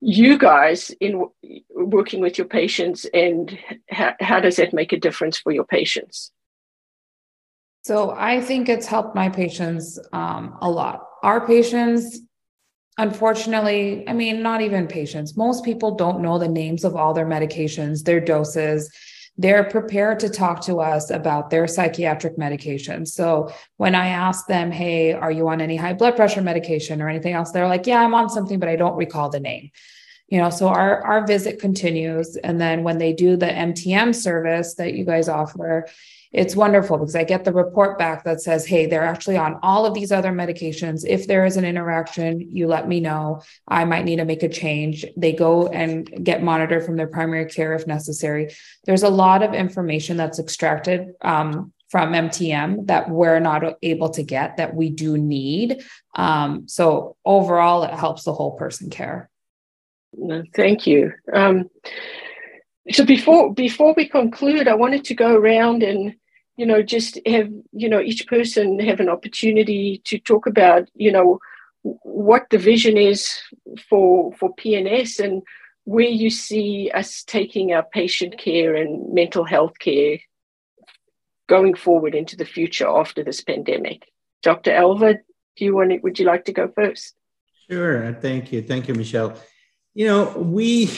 you 0.00 0.38
guys 0.38 0.90
in 1.00 1.26
working 1.74 2.20
with 2.20 2.38
your 2.38 2.46
patients, 2.46 3.04
and 3.12 3.58
how, 3.90 4.14
how 4.20 4.40
does 4.40 4.56
that 4.56 4.72
make 4.72 4.92
a 4.92 5.00
difference 5.00 5.38
for 5.38 5.52
your 5.52 5.64
patients? 5.64 6.30
So 7.82 8.10
I 8.10 8.40
think 8.40 8.68
it's 8.68 8.86
helped 8.86 9.14
my 9.14 9.28
patients 9.28 9.98
um, 10.12 10.56
a 10.60 10.70
lot. 10.70 11.04
Our 11.22 11.46
patients, 11.46 12.20
unfortunately, 12.96 14.06
I 14.06 14.12
mean, 14.12 14.42
not 14.42 14.60
even 14.60 14.86
patients, 14.86 15.36
most 15.36 15.64
people 15.64 15.96
don't 15.96 16.20
know 16.20 16.38
the 16.38 16.48
names 16.48 16.84
of 16.84 16.94
all 16.94 17.14
their 17.14 17.26
medications, 17.26 18.04
their 18.04 18.20
doses. 18.20 18.90
They're 19.38 19.64
prepared 19.64 20.20
to 20.20 20.28
talk 20.28 20.60
to 20.62 20.80
us 20.80 21.10
about 21.10 21.48
their 21.48 21.66
psychiatric 21.66 22.36
medication. 22.36 23.06
So 23.06 23.52
when 23.76 23.94
I 23.94 24.08
ask 24.08 24.46
them, 24.46 24.72
hey, 24.72 25.12
are 25.12 25.30
you 25.30 25.48
on 25.48 25.60
any 25.60 25.76
high 25.76 25.94
blood 25.94 26.16
pressure 26.16 26.42
medication 26.42 27.00
or 27.00 27.08
anything 27.08 27.34
else? 27.34 27.52
They're 27.52 27.68
like, 27.68 27.86
yeah, 27.86 28.02
I'm 28.02 28.14
on 28.14 28.28
something, 28.28 28.58
but 28.58 28.68
I 28.68 28.76
don't 28.76 28.96
recall 28.96 29.30
the 29.30 29.40
name 29.40 29.70
you 30.28 30.38
know 30.38 30.50
so 30.50 30.68
our 30.68 31.02
our 31.04 31.26
visit 31.26 31.58
continues 31.58 32.36
and 32.36 32.60
then 32.60 32.82
when 32.82 32.98
they 32.98 33.12
do 33.12 33.36
the 33.36 33.46
mtm 33.46 34.14
service 34.14 34.74
that 34.74 34.94
you 34.94 35.04
guys 35.04 35.28
offer 35.28 35.86
it's 36.32 36.54
wonderful 36.54 36.98
because 36.98 37.14
I 37.14 37.24
get 37.24 37.44
the 37.44 37.52
report 37.52 37.98
back 37.98 38.24
that 38.24 38.40
says, 38.40 38.66
hey, 38.66 38.86
they're 38.86 39.04
actually 39.04 39.36
on 39.36 39.58
all 39.62 39.86
of 39.86 39.94
these 39.94 40.12
other 40.12 40.32
medications. 40.32 41.04
If 41.06 41.26
there 41.26 41.46
is 41.46 41.56
an 41.56 41.64
interaction, 41.64 42.40
you 42.40 42.66
let 42.66 42.86
me 42.86 43.00
know. 43.00 43.42
I 43.66 43.84
might 43.84 44.04
need 44.04 44.16
to 44.16 44.24
make 44.24 44.42
a 44.42 44.48
change. 44.48 45.06
They 45.16 45.32
go 45.32 45.68
and 45.68 46.24
get 46.24 46.42
monitored 46.42 46.84
from 46.84 46.96
their 46.96 47.06
primary 47.06 47.46
care 47.46 47.74
if 47.74 47.86
necessary. 47.86 48.54
There's 48.84 49.02
a 49.02 49.08
lot 49.08 49.42
of 49.42 49.54
information 49.54 50.16
that's 50.16 50.38
extracted 50.38 51.12
um, 51.22 51.72
from 51.88 52.12
MTM 52.12 52.86
that 52.88 53.08
we're 53.08 53.40
not 53.40 53.78
able 53.82 54.10
to 54.10 54.22
get 54.22 54.58
that 54.58 54.74
we 54.74 54.90
do 54.90 55.16
need. 55.16 55.82
Um, 56.14 56.68
so 56.68 57.16
overall, 57.24 57.84
it 57.84 57.94
helps 57.94 58.24
the 58.24 58.34
whole 58.34 58.52
person 58.52 58.90
care. 58.90 59.30
Thank 60.54 60.86
you. 60.86 61.12
Um, 61.32 61.70
so 62.90 63.04
before 63.04 63.52
before 63.52 63.94
we 63.96 64.08
conclude, 64.08 64.68
I 64.68 64.74
wanted 64.74 65.04
to 65.04 65.14
go 65.14 65.34
around 65.34 65.82
and 65.82 66.14
you 66.56 66.66
know 66.66 66.82
just 66.82 67.18
have 67.26 67.50
you 67.72 67.88
know 67.88 68.00
each 68.00 68.26
person 68.26 68.78
have 68.80 69.00
an 69.00 69.08
opportunity 69.08 70.02
to 70.04 70.18
talk 70.18 70.46
about 70.46 70.88
you 70.94 71.12
know 71.12 71.38
what 71.82 72.48
the 72.50 72.58
vision 72.58 72.96
is 72.96 73.38
for 73.88 74.32
for 74.34 74.54
PNS 74.56 75.20
and 75.20 75.42
where 75.84 76.08
you 76.08 76.28
see 76.30 76.90
us 76.92 77.22
taking 77.24 77.72
our 77.72 77.82
patient 77.82 78.38
care 78.38 78.74
and 78.74 79.12
mental 79.12 79.44
health 79.44 79.78
care 79.78 80.18
going 81.48 81.74
forward 81.74 82.14
into 82.14 82.36
the 82.36 82.44
future 82.44 82.86
after 82.86 83.24
this 83.24 83.40
pandemic. 83.42 84.06
Dr. 84.42 84.70
Alva, 84.70 85.14
do 85.14 85.64
you 85.64 85.74
want 85.74 85.90
to, 85.90 85.98
would 85.98 86.18
you 86.18 86.26
like 86.26 86.44
to 86.44 86.52
go 86.52 86.68
first? 86.68 87.14
Sure. 87.70 88.12
Thank 88.20 88.52
you. 88.52 88.60
Thank 88.60 88.86
you, 88.86 88.94
Michelle. 88.94 89.34
You 89.94 90.06
know, 90.08 90.24
we 90.36 90.90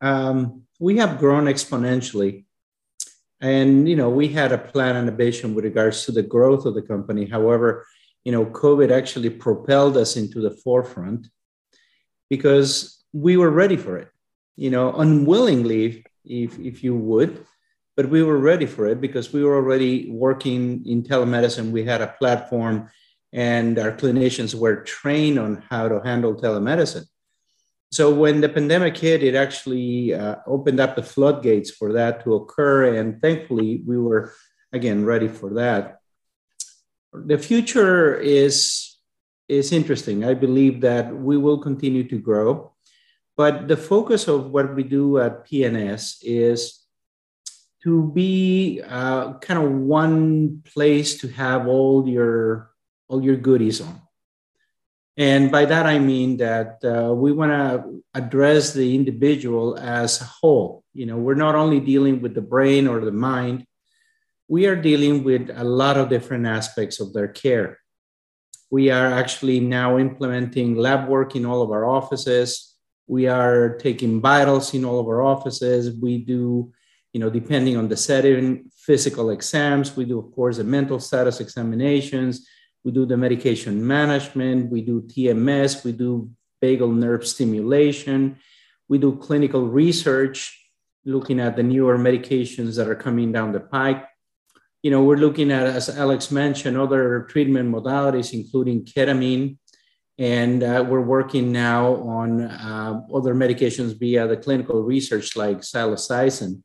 um, 0.00 0.62
we 0.84 0.98
have 0.98 1.18
grown 1.18 1.44
exponentially, 1.46 2.44
and 3.40 3.88
you 3.88 3.96
know, 3.96 4.10
we 4.10 4.28
had 4.28 4.52
a 4.52 4.64
plan 4.72 4.96
and 4.96 5.08
a 5.08 5.16
vision 5.26 5.54
with 5.54 5.64
regards 5.64 6.04
to 6.04 6.12
the 6.12 6.22
growth 6.34 6.66
of 6.66 6.74
the 6.74 6.82
company. 6.92 7.24
However, 7.24 7.86
you 8.24 8.32
know, 8.32 8.44
COVID 8.44 8.90
actually 8.90 9.30
propelled 9.30 9.96
us 9.96 10.16
into 10.16 10.40
the 10.42 10.50
forefront 10.50 11.28
because 12.28 13.02
we 13.12 13.38
were 13.38 13.50
ready 13.62 13.78
for 13.78 13.96
it. 13.96 14.08
You 14.56 14.70
know, 14.70 14.92
unwillingly, 14.92 16.04
if 16.24 16.58
if 16.58 16.84
you 16.84 16.94
would, 16.94 17.32
but 17.96 18.10
we 18.10 18.22
were 18.22 18.38
ready 18.50 18.66
for 18.66 18.84
it 18.86 19.00
because 19.00 19.32
we 19.32 19.42
were 19.42 19.56
already 19.56 20.10
working 20.10 20.84
in 20.86 21.02
telemedicine. 21.02 21.70
We 21.70 21.84
had 21.84 22.02
a 22.02 22.14
platform 22.20 22.90
and 23.32 23.78
our 23.78 23.92
clinicians 23.92 24.54
were 24.54 24.76
trained 24.98 25.38
on 25.38 25.50
how 25.70 25.88
to 25.88 26.00
handle 26.08 26.34
telemedicine. 26.34 27.06
So 27.94 28.12
when 28.12 28.40
the 28.40 28.48
pandemic 28.48 28.98
hit, 28.98 29.22
it 29.22 29.36
actually 29.36 30.12
uh, 30.12 30.42
opened 30.48 30.80
up 30.80 30.96
the 30.96 31.02
floodgates 31.04 31.70
for 31.70 31.92
that 31.92 32.24
to 32.24 32.34
occur. 32.34 32.96
And 32.96 33.22
thankfully, 33.22 33.84
we 33.86 33.96
were 33.96 34.34
again 34.72 35.04
ready 35.04 35.28
for 35.28 35.54
that. 35.54 36.00
The 37.12 37.38
future 37.38 38.16
is, 38.16 38.96
is 39.48 39.70
interesting. 39.70 40.24
I 40.24 40.34
believe 40.34 40.80
that 40.80 41.14
we 41.14 41.36
will 41.36 41.58
continue 41.58 42.02
to 42.08 42.18
grow. 42.18 42.72
But 43.36 43.68
the 43.68 43.76
focus 43.76 44.26
of 44.26 44.50
what 44.50 44.74
we 44.74 44.82
do 44.82 45.18
at 45.18 45.46
PNS 45.46 46.18
is 46.22 46.80
to 47.84 48.10
be 48.10 48.82
uh, 48.84 49.34
kind 49.38 49.62
of 49.62 49.70
one 49.70 50.64
place 50.64 51.18
to 51.18 51.28
have 51.28 51.68
all 51.68 52.08
your 52.08 52.74
all 53.06 53.22
your 53.22 53.36
goodies 53.36 53.80
on. 53.80 54.03
And 55.16 55.52
by 55.52 55.64
that, 55.66 55.86
I 55.86 55.98
mean 55.98 56.38
that 56.38 56.84
uh, 56.84 57.14
we 57.14 57.30
want 57.30 57.52
to 57.52 58.02
address 58.14 58.72
the 58.72 58.94
individual 58.94 59.78
as 59.78 60.20
a 60.20 60.24
whole. 60.24 60.82
You 60.92 61.06
know, 61.06 61.16
we're 61.16 61.34
not 61.34 61.54
only 61.54 61.78
dealing 61.78 62.20
with 62.20 62.34
the 62.34 62.42
brain 62.42 62.88
or 62.88 63.00
the 63.00 63.12
mind, 63.12 63.64
we 64.48 64.66
are 64.66 64.76
dealing 64.76 65.22
with 65.22 65.50
a 65.54 65.64
lot 65.64 65.96
of 65.96 66.08
different 66.08 66.46
aspects 66.46 67.00
of 67.00 67.12
their 67.12 67.28
care. 67.28 67.78
We 68.70 68.90
are 68.90 69.06
actually 69.06 69.60
now 69.60 69.98
implementing 69.98 70.74
lab 70.74 71.08
work 71.08 71.36
in 71.36 71.46
all 71.46 71.62
of 71.62 71.70
our 71.70 71.86
offices. 71.86 72.74
We 73.06 73.28
are 73.28 73.76
taking 73.76 74.20
vitals 74.20 74.74
in 74.74 74.84
all 74.84 74.98
of 74.98 75.06
our 75.06 75.22
offices. 75.22 75.96
We 75.96 76.18
do, 76.18 76.72
you 77.12 77.20
know, 77.20 77.30
depending 77.30 77.76
on 77.76 77.88
the 77.88 77.96
setting, 77.96 78.70
physical 78.76 79.30
exams. 79.30 79.96
We 79.96 80.06
do, 80.06 80.18
of 80.18 80.32
course, 80.32 80.56
the 80.56 80.64
mental 80.64 80.98
status 80.98 81.38
examinations 81.38 82.48
we 82.84 82.92
do 82.92 83.06
the 83.06 83.16
medication 83.16 83.84
management, 83.86 84.70
we 84.70 84.82
do 84.82 85.02
TMS, 85.02 85.84
we 85.84 85.92
do 85.92 86.30
vagal 86.62 86.94
nerve 86.94 87.26
stimulation, 87.26 88.36
we 88.88 88.98
do 88.98 89.16
clinical 89.16 89.66
research, 89.66 90.60
looking 91.04 91.40
at 91.40 91.56
the 91.56 91.62
newer 91.62 91.98
medications 91.98 92.76
that 92.76 92.88
are 92.88 92.94
coming 92.94 93.32
down 93.32 93.52
the 93.52 93.60
pike. 93.60 94.04
You 94.82 94.90
know, 94.90 95.02
we're 95.02 95.16
looking 95.16 95.50
at, 95.50 95.66
as 95.66 95.88
Alex 95.88 96.30
mentioned, 96.30 96.76
other 96.76 97.26
treatment 97.30 97.70
modalities, 97.70 98.34
including 98.34 98.84
ketamine. 98.84 99.58
And 100.18 100.62
uh, 100.62 100.84
we're 100.86 101.00
working 101.00 101.50
now 101.50 101.96
on 101.96 102.42
uh, 102.42 103.00
other 103.12 103.34
medications 103.34 103.98
via 103.98 104.28
the 104.28 104.36
clinical 104.36 104.82
research 104.82 105.36
like 105.36 105.58
psilocybin. 105.60 106.62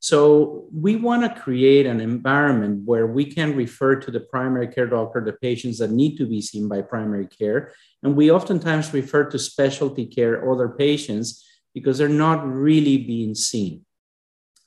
So 0.00 0.66
we 0.72 0.94
want 0.96 1.22
to 1.22 1.40
create 1.40 1.84
an 1.86 2.00
environment 2.00 2.82
where 2.84 3.06
we 3.06 3.24
can 3.24 3.56
refer 3.56 3.96
to 3.96 4.10
the 4.10 4.20
primary 4.20 4.68
care 4.68 4.86
doctor 4.86 5.20
the 5.24 5.32
patients 5.32 5.78
that 5.78 5.90
need 5.90 6.16
to 6.18 6.26
be 6.26 6.40
seen 6.40 6.68
by 6.68 6.82
primary 6.82 7.26
care. 7.26 7.72
And 8.02 8.14
we 8.14 8.30
oftentimes 8.30 8.94
refer 8.94 9.24
to 9.24 9.38
specialty 9.38 10.06
care 10.06 10.50
other 10.50 10.68
patients 10.68 11.44
because 11.74 11.98
they're 11.98 12.08
not 12.08 12.46
really 12.46 12.98
being 12.98 13.34
seen. 13.34 13.84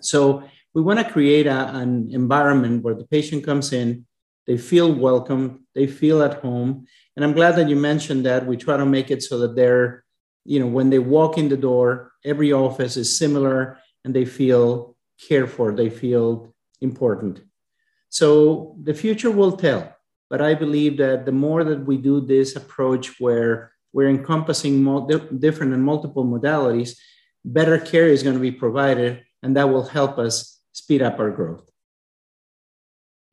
So 0.01 0.43
we 0.73 0.81
want 0.81 0.99
to 0.99 1.09
create 1.09 1.47
a, 1.47 1.75
an 1.75 2.09
environment 2.11 2.83
where 2.83 2.95
the 2.95 3.05
patient 3.05 3.45
comes 3.45 3.71
in, 3.71 4.05
they 4.47 4.57
feel 4.57 4.93
welcome, 4.93 5.65
they 5.75 5.87
feel 5.87 6.21
at 6.21 6.41
home. 6.41 6.87
And 7.15 7.23
I'm 7.23 7.33
glad 7.33 7.55
that 7.55 7.69
you 7.69 7.75
mentioned 7.75 8.25
that. 8.25 8.45
We 8.45 8.57
try 8.57 8.77
to 8.77 8.85
make 8.85 9.11
it 9.11 9.23
so 9.23 9.39
that 9.39 9.55
they're, 9.55 10.03
you 10.43 10.59
know, 10.59 10.67
when 10.67 10.89
they 10.89 10.99
walk 10.99 11.37
in 11.37 11.49
the 11.49 11.57
door, 11.57 12.11
every 12.25 12.51
office 12.51 12.97
is 12.97 13.17
similar 13.17 13.77
and 14.03 14.13
they 14.13 14.25
feel 14.25 14.90
cared 15.27 15.51
for, 15.51 15.71
they 15.71 15.89
feel 15.89 16.53
important. 16.81 17.41
So 18.09 18.75
the 18.81 18.93
future 18.93 19.31
will 19.31 19.53
tell. 19.53 19.95
But 20.29 20.41
I 20.41 20.53
believe 20.53 20.97
that 20.97 21.25
the 21.25 21.31
more 21.31 21.63
that 21.63 21.85
we 21.85 21.97
do 21.97 22.21
this 22.21 22.55
approach 22.55 23.19
where 23.19 23.73
we're 23.93 24.09
encompassing 24.09 24.83
different 25.39 25.73
and 25.73 25.83
multiple 25.83 26.25
modalities, 26.25 26.97
better 27.43 27.77
care 27.77 28.07
is 28.07 28.23
going 28.23 28.35
to 28.35 28.41
be 28.41 28.51
provided, 28.51 29.23
and 29.43 29.55
that 29.57 29.69
will 29.69 29.83
help 29.83 30.17
us 30.17 30.59
speed 30.71 31.01
up 31.01 31.19
our 31.19 31.31
growth. 31.31 31.69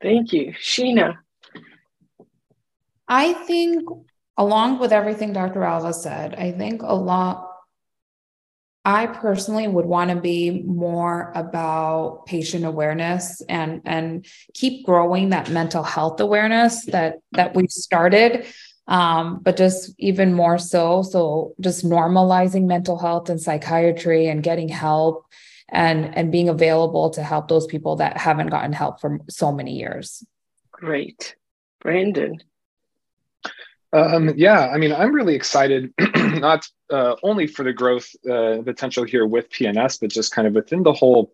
Thank 0.02 0.32
you. 0.32 0.54
Sheena. 0.60 1.18
I 3.06 3.32
think, 3.32 3.88
along 4.36 4.80
with 4.80 4.92
everything 4.92 5.32
Dr. 5.32 5.62
Alva 5.62 5.92
said, 5.92 6.34
I 6.34 6.52
think 6.52 6.82
a 6.82 6.94
lot 6.94 7.47
I 8.84 9.06
personally 9.06 9.68
would 9.68 9.86
want 9.86 10.10
to 10.10 10.16
be 10.16 10.62
more 10.62 11.32
about 11.34 12.24
patient 12.26 12.64
awareness 12.64 13.42
and 13.48 13.82
and 13.84 14.26
keep 14.54 14.86
growing 14.86 15.30
that 15.30 15.50
mental 15.50 15.82
health 15.82 16.20
awareness 16.20 16.86
that 16.86 17.16
that 17.32 17.54
we 17.54 17.68
started 17.68 18.46
um, 18.86 19.40
but 19.42 19.58
just 19.58 19.94
even 19.98 20.32
more 20.32 20.58
so 20.58 21.02
so 21.02 21.54
just 21.60 21.84
normalizing 21.84 22.64
mental 22.64 22.98
health 22.98 23.28
and 23.28 23.40
psychiatry 23.40 24.26
and 24.26 24.42
getting 24.42 24.68
help 24.68 25.26
and 25.68 26.16
and 26.16 26.32
being 26.32 26.48
available 26.48 27.10
to 27.10 27.22
help 27.22 27.48
those 27.48 27.66
people 27.66 27.96
that 27.96 28.16
haven't 28.16 28.48
gotten 28.48 28.72
help 28.72 29.00
for 29.00 29.20
so 29.28 29.52
many 29.52 29.78
years. 29.78 30.24
Great. 30.72 31.36
Brandon 31.80 32.38
um, 33.92 34.34
yeah, 34.36 34.68
I 34.68 34.78
mean, 34.78 34.92
I'm 34.92 35.14
really 35.14 35.34
excited, 35.34 35.92
not 36.16 36.66
uh, 36.90 37.16
only 37.22 37.46
for 37.46 37.64
the 37.64 37.72
growth 37.72 38.08
uh, 38.30 38.58
potential 38.62 39.04
here 39.04 39.26
with 39.26 39.50
PNS, 39.50 40.00
but 40.00 40.10
just 40.10 40.32
kind 40.32 40.46
of 40.46 40.54
within 40.54 40.82
the 40.82 40.92
whole 40.92 41.32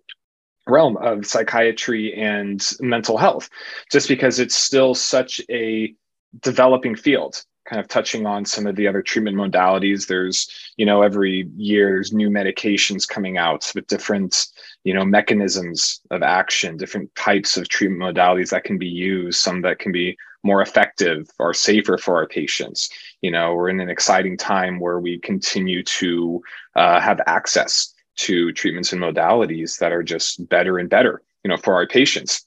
realm 0.66 0.96
of 0.96 1.26
psychiatry 1.26 2.14
and 2.14 2.66
mental 2.80 3.18
health, 3.18 3.50
just 3.90 4.08
because 4.08 4.38
it's 4.38 4.54
still 4.54 4.94
such 4.94 5.40
a 5.50 5.94
developing 6.40 6.96
field 6.96 7.44
kind 7.64 7.81
of 7.81 7.88
touching 7.88 8.27
on 8.27 8.44
some 8.44 8.66
of 8.66 8.77
the 8.77 8.87
other 8.87 9.03
treatment 9.03 9.37
modalities. 9.37 10.07
There's 10.07 10.48
you 10.77 10.87
know 10.87 11.03
every 11.03 11.48
year 11.57 11.90
there's 11.90 12.12
new 12.12 12.31
medications 12.31 13.09
coming 13.09 13.38
out 13.38 13.70
with 13.74 13.87
different 13.87 14.46
you 14.85 14.94
know 14.94 15.05
mechanisms 15.05 16.00
of 16.11 16.22
action 16.22 16.77
different 16.77 17.14
types 17.14 17.57
of 17.57 17.68
treatment 17.68 18.03
modalities 18.03 18.50
that 18.50 18.64
can 18.64 18.79
be 18.79 18.88
used 18.88 19.40
some 19.40 19.62
that 19.62 19.79
can 19.79 19.92
be 19.92 20.16
more 20.42 20.61
effective 20.61 21.31
or 21.38 21.55
safer 21.55 21.96
for 21.96 22.16
our 22.16 22.27
patients. 22.27 22.90
You 23.22 23.31
know 23.31 23.55
we're 23.55 23.70
in 23.70 23.81
an 23.81 23.90
exciting 23.90 24.37
time 24.37 24.79
where 24.79 25.00
we 25.00 25.18
continue 25.18 25.83
to 25.83 26.42
uh, 26.77 27.00
have 27.00 27.20
access 27.27 27.94
to 28.16 28.53
treatments 28.53 28.92
and 28.92 29.03
modalities 29.03 29.79
that 29.79 29.92
are 29.92 30.03
just 30.03 30.48
better 30.48 30.79
and 30.79 30.88
better 30.88 31.22
you 31.42 31.48
know 31.48 31.57
for 31.57 31.74
our 31.74 31.87
patients 31.87 32.46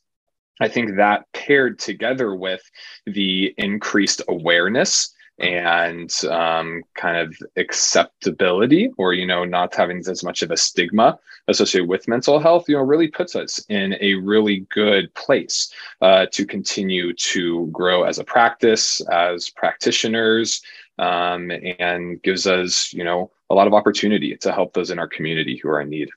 I 0.59 0.67
think 0.67 0.95
that 0.95 1.25
paired 1.33 1.79
together 1.79 2.35
with 2.35 2.61
the 3.05 3.53
increased 3.57 4.21
awareness 4.27 5.13
and 5.39 6.11
um, 6.31 6.83
kind 6.95 7.17
of 7.17 7.37
acceptability 7.57 8.91
or 8.97 9.13
you 9.13 9.25
know 9.25 9.45
not 9.45 9.75
having 9.75 9.99
as 9.99 10.23
much 10.23 10.41
of 10.41 10.49
a 10.49 10.57
stigma 10.57 11.19
associated 11.47 11.87
with 11.87 12.07
mental 12.07 12.39
health 12.39 12.67
you 12.67 12.75
know 12.75 12.81
really 12.81 13.07
puts 13.07 13.35
us 13.35 13.63
in 13.69 13.95
a 14.01 14.15
really 14.15 14.65
good 14.71 15.13
place 15.13 15.71
uh, 16.01 16.25
to 16.31 16.45
continue 16.45 17.13
to 17.13 17.67
grow 17.67 18.03
as 18.03 18.17
a 18.17 18.23
practice 18.23 18.99
as 19.11 19.49
practitioners 19.51 20.63
um, 20.97 21.51
and 21.79 22.21
gives 22.23 22.47
us 22.47 22.91
you 22.91 23.03
know 23.03 23.31
a 23.51 23.55
lot 23.55 23.67
of 23.67 23.73
opportunity 23.73 24.35
to 24.35 24.51
help 24.51 24.73
those 24.73 24.89
in 24.89 24.97
our 24.97 25.07
community 25.07 25.57
who 25.57 25.69
are 25.69 25.81
in 25.81 25.89
need. 25.89 26.09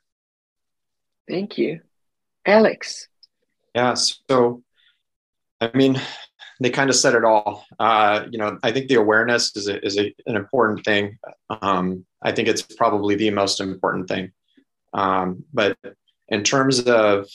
Thank 1.28 1.58
you. 1.58 1.80
Alex 2.46 3.09
yeah. 3.74 3.94
So, 3.94 4.62
I 5.60 5.70
mean, 5.74 6.00
they 6.60 6.70
kind 6.70 6.90
of 6.90 6.96
said 6.96 7.14
it 7.14 7.24
all. 7.24 7.64
Uh, 7.78 8.26
you 8.30 8.38
know, 8.38 8.58
I 8.62 8.70
think 8.72 8.88
the 8.88 8.96
awareness 8.96 9.56
is 9.56 9.68
a, 9.68 9.84
is 9.84 9.98
a, 9.98 10.14
an 10.26 10.36
important 10.36 10.84
thing. 10.84 11.18
Um, 11.48 12.04
I 12.22 12.32
think 12.32 12.48
it's 12.48 12.62
probably 12.62 13.14
the 13.14 13.30
most 13.30 13.60
important 13.60 14.08
thing. 14.08 14.32
Um, 14.92 15.44
but 15.52 15.78
in 16.28 16.44
terms 16.44 16.80
of, 16.80 17.28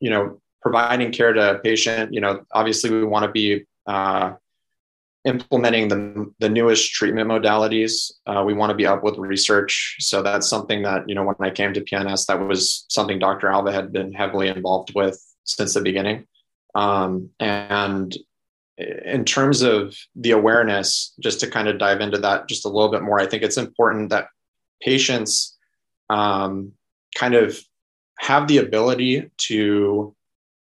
you 0.00 0.10
know, 0.10 0.40
providing 0.62 1.12
care 1.12 1.32
to 1.32 1.56
a 1.56 1.58
patient, 1.58 2.14
you 2.14 2.20
know, 2.20 2.44
obviously 2.52 2.90
we 2.90 3.04
want 3.04 3.24
to 3.24 3.32
be 3.32 3.64
uh, 3.86 4.34
implementing 5.24 5.88
the, 5.88 6.32
the 6.38 6.48
newest 6.48 6.92
treatment 6.92 7.28
modalities. 7.28 8.12
Uh, 8.26 8.44
we 8.46 8.54
want 8.54 8.70
to 8.70 8.76
be 8.76 8.86
up 8.86 9.02
with 9.02 9.18
research. 9.18 9.96
So 10.00 10.22
that's 10.22 10.48
something 10.48 10.82
that, 10.82 11.08
you 11.08 11.14
know, 11.14 11.24
when 11.24 11.36
I 11.40 11.50
came 11.50 11.74
to 11.74 11.80
PNS, 11.80 12.26
that 12.26 12.38
was 12.40 12.86
something 12.88 13.18
Dr. 13.18 13.48
Alva 13.48 13.72
had 13.72 13.92
been 13.92 14.12
heavily 14.12 14.48
involved 14.48 14.92
with 14.94 15.20
since 15.44 15.74
the 15.74 15.80
beginning. 15.80 16.26
Um, 16.74 17.30
and 17.38 18.16
in 18.76 19.24
terms 19.24 19.62
of 19.62 19.96
the 20.16 20.32
awareness, 20.32 21.14
just 21.20 21.40
to 21.40 21.50
kind 21.50 21.68
of 21.68 21.78
dive 21.78 22.00
into 22.00 22.18
that 22.18 22.48
just 22.48 22.64
a 22.64 22.68
little 22.68 22.90
bit 22.90 23.02
more, 23.02 23.20
I 23.20 23.26
think 23.26 23.42
it's 23.42 23.56
important 23.56 24.10
that 24.10 24.28
patients 24.82 25.56
um, 26.10 26.72
kind 27.16 27.34
of 27.34 27.58
have 28.18 28.48
the 28.48 28.58
ability 28.58 29.30
to 29.36 30.14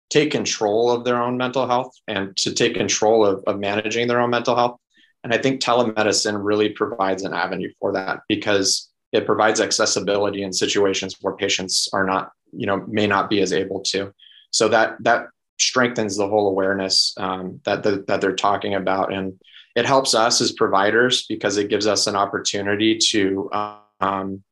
take 0.10 0.32
control 0.32 0.92
of 0.92 1.04
their 1.04 1.22
own 1.22 1.38
mental 1.38 1.68
health 1.68 1.94
and 2.08 2.36
to 2.38 2.54
take 2.54 2.76
control 2.76 3.26
of, 3.26 3.44
of 3.48 3.60
managing 3.60 4.08
their 4.08 4.22
own 4.22 4.30
mental 4.30 4.56
health. 4.56 4.80
And 5.24 5.34
I 5.34 5.38
think 5.38 5.62
telemedicine 5.62 6.38
really 6.44 6.70
provides 6.70 7.24
an 7.24 7.34
avenue 7.34 7.72
for 7.80 7.94
that 7.94 8.22
because 8.28 8.92
it 9.12 9.26
provides 9.26 9.62
accessibility 9.62 10.44
in 10.44 10.54
situations 10.54 11.16
where 11.22 11.36
patients 11.36 11.88
are 11.94 12.06
not, 12.06 12.32
you 12.52 12.68
know, 12.68 12.86
may 12.88 13.08
not 13.08 13.30
be 13.30 13.42
as 13.42 13.54
able 13.54 13.82
to. 13.82 14.14
So 14.54 14.70
that 14.70 14.98
that 15.02 15.28
strengthens 15.60 16.16
the 16.16 16.28
whole 16.28 16.48
awareness 16.48 17.14
um, 17.18 17.60
that 17.66 17.84
the, 17.84 18.04
that 18.08 18.22
they're 18.22 18.36
talking 18.36 18.76
about, 18.76 19.12
and 19.12 19.40
it 19.76 19.86
helps 19.86 20.14
us 20.14 20.40
as 20.42 20.52
providers 20.52 21.26
because 21.28 21.58
it 21.58 21.70
gives 21.70 21.88
us 21.88 22.06
an 22.06 22.16
opportunity 22.16 23.00
to 23.10 23.50
um, 24.00 24.44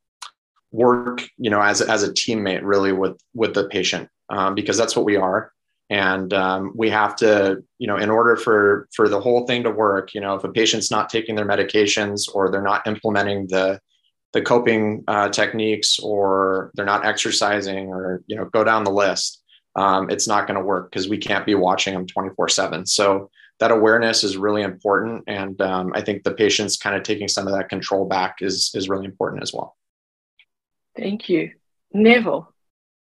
work, 0.72 1.22
you 1.38 1.50
know, 1.50 1.62
as 1.62 1.80
as 1.80 2.02
a 2.02 2.12
teammate 2.12 2.62
really 2.64 2.92
with 2.92 3.18
with 3.32 3.54
the 3.54 3.68
patient 3.68 4.08
um, 4.28 4.54
because 4.56 4.76
that's 4.76 4.96
what 4.96 5.04
we 5.04 5.16
are, 5.16 5.52
and 5.88 6.34
um, 6.34 6.72
we 6.74 6.90
have 6.90 7.14
to, 7.16 7.62
you 7.78 7.86
know, 7.86 7.96
in 7.96 8.10
order 8.10 8.34
for 8.34 8.88
for 8.94 9.08
the 9.08 9.20
whole 9.20 9.46
thing 9.46 9.62
to 9.62 9.70
work, 9.70 10.14
you 10.14 10.20
know, 10.20 10.34
if 10.34 10.42
a 10.42 10.48
patient's 10.48 10.90
not 10.90 11.10
taking 11.10 11.36
their 11.36 11.46
medications 11.46 12.22
or 12.34 12.50
they're 12.50 12.60
not 12.60 12.88
implementing 12.88 13.46
the 13.46 13.80
the 14.32 14.42
coping 14.42 15.04
uh, 15.06 15.28
techniques 15.28 15.98
or 16.00 16.72
they're 16.74 16.84
not 16.84 17.04
exercising 17.06 17.88
or 17.88 18.22
you 18.26 18.34
know 18.34 18.46
go 18.46 18.64
down 18.64 18.82
the 18.82 18.90
list 18.90 19.41
um, 19.74 20.10
it's 20.10 20.28
not 20.28 20.46
going 20.46 20.58
to 20.58 20.64
work 20.64 20.90
because 20.90 21.08
we 21.08 21.18
can't 21.18 21.46
be 21.46 21.54
watching 21.54 21.94
them 21.94 22.06
24 22.06 22.48
7 22.48 22.86
so 22.86 23.30
that 23.60 23.70
awareness 23.70 24.24
is 24.24 24.36
really 24.36 24.62
important 24.62 25.24
and 25.26 25.60
um, 25.60 25.92
i 25.94 26.00
think 26.00 26.22
the 26.22 26.34
patients 26.34 26.76
kind 26.76 26.96
of 26.96 27.02
taking 27.02 27.28
some 27.28 27.46
of 27.46 27.54
that 27.54 27.68
control 27.68 28.06
back 28.06 28.36
is 28.40 28.70
is 28.74 28.88
really 28.88 29.04
important 29.04 29.42
as 29.42 29.52
well. 29.52 29.76
Thank 30.96 31.28
you. 31.28 31.52
Neville. 31.94 32.52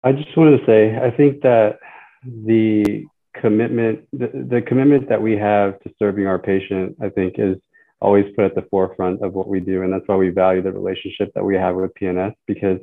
I 0.05 0.13
just 0.13 0.37
wanted 0.37 0.59
to 0.59 0.67
say 0.67 0.97
i 0.99 1.11
think 1.11 1.43
that 1.43 1.79
the 2.25 3.07
commitment 3.35 4.07
the, 4.13 4.31
the 4.49 4.63
commitment 4.63 5.09
that 5.09 5.21
we 5.21 5.37
have 5.37 5.79
to 5.81 5.91
serving 5.99 6.27
our 6.27 6.39
patient 6.39 6.97
i 7.01 7.09
think 7.09 7.35
is 7.39 7.57
always 8.01 8.25
put 8.35 8.45
at 8.45 8.55
the 8.55 8.67
forefront 8.71 9.23
of 9.23 9.35
what 9.35 9.47
we 9.47 9.61
do 9.61 9.83
and 9.83 9.93
that's 9.93 10.07
why 10.07 10.17
we 10.17 10.31
value 10.31 10.63
the 10.63 10.73
relationship 10.73 11.31
that 11.35 11.45
we 11.45 11.55
have 11.55 11.77
with 11.77 11.93
pns 12.01 12.35
because 12.47 12.79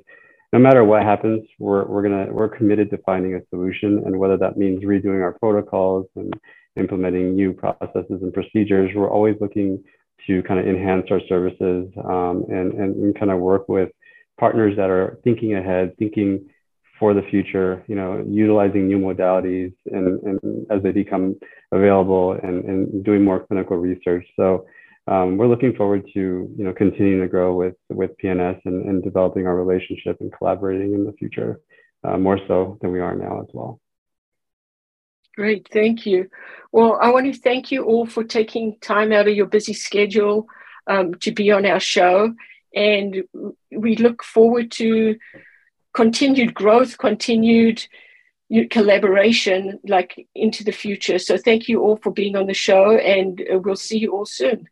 no 0.54 0.60
matter 0.60 0.84
what 0.84 1.04
happens, 1.04 1.46
we're, 1.60 1.86
we're 1.86 2.04
gonna 2.04 2.28
we're 2.32 2.50
committed 2.50 2.90
to 2.92 2.98
finding 3.00 3.36
a 3.36 3.42
solution, 3.50 4.04
and 4.06 4.18
whether 4.18 4.38
that 4.38 4.58
means 4.58 4.84
redoing 4.84 5.22
our 5.22 5.38
protocols 5.40 6.08
and 6.16 6.34
implementing 6.78 7.36
new 7.36 7.54
processes 7.54 8.22
and 8.22 8.34
procedures, 8.34 8.92
we're 8.96 9.10
always 9.10 9.36
looking 9.42 9.84
to 10.26 10.44
kind 10.44 10.60
of 10.60 10.68
enhance 10.68 11.08
our 11.12 11.22
services 11.28 11.92
um, 12.06 12.46
and, 12.50 12.74
and, 12.74 12.96
and 12.96 13.20
kind 13.20 13.32
of 13.32 13.40
work 13.40 13.68
with 13.68 13.90
partners 14.40 14.76
that 14.78 14.90
are 14.90 15.20
thinking 15.24 15.56
ahead, 15.56 15.94
thinking 15.98 16.48
for 17.00 17.14
the 17.14 17.22
future, 17.30 17.84
you 17.88 17.96
know, 17.96 18.24
utilizing 18.28 18.88
new 18.88 18.98
modalities 18.98 19.74
and, 19.86 20.20
and 20.24 20.68
as 20.72 20.82
they 20.82 20.92
become 20.92 21.36
available 21.72 22.34
and, 22.44 22.66
and 22.66 23.04
doing 23.04 23.24
more 23.24 23.46
clinical 23.46 23.78
research. 23.78 24.26
So 24.36 24.66
um, 25.08 25.38
we're 25.38 25.48
looking 25.48 25.76
forward 25.76 26.06
to 26.14 26.20
you 26.58 26.64
know 26.64 26.74
continuing 26.74 27.22
to 27.22 27.28
grow 27.28 27.56
with 27.56 27.76
with 27.90 28.12
PNS 28.22 28.60
and, 28.66 28.86
and 28.88 29.04
developing 29.04 29.48
our 29.48 29.56
relationship 29.56 30.18
and 30.20 30.32
collaborating 30.38 30.94
in 30.94 31.06
the 31.06 31.14
future 31.14 31.60
uh, 32.04 32.18
more 32.18 32.40
so 32.48 32.78
than 32.82 32.92
we 32.92 33.00
are 33.00 33.16
now 33.16 33.42
as 33.42 33.48
well. 33.54 33.80
Great, 35.36 35.68
thank 35.72 36.06
you. 36.06 36.30
Well, 36.72 36.98
I 37.02 37.12
want 37.12 37.32
to 37.32 37.40
thank 37.40 37.72
you 37.72 37.84
all 37.84 38.06
for 38.06 38.24
taking 38.24 38.78
time 38.82 39.12
out 39.12 39.28
of 39.28 39.36
your 39.36 39.46
busy 39.46 39.74
schedule 39.74 40.48
um, 40.88 41.14
to 41.16 41.32
be 41.32 41.52
on 41.52 41.66
our 41.66 41.80
show, 41.80 42.34
and 42.76 43.24
we 43.72 43.96
look 43.96 44.24
forward 44.24 44.72
to 44.72 45.18
continued 45.94 46.54
growth, 46.54 46.98
continued 46.98 47.88
collaboration 48.70 49.80
like 49.88 50.28
into 50.36 50.64
the 50.64 50.72
future. 50.72 51.20
So 51.20 51.38
thank 51.38 51.68
you 51.68 51.82
all 51.82 51.98
for 51.98 52.12
being 52.12 52.36
on 52.36 52.48
the 52.48 52.54
show 52.54 52.98
and 52.98 53.44
we'll 53.50 53.76
see 53.76 53.98
you 53.98 54.14
all 54.14 54.26
soon. 54.26 54.68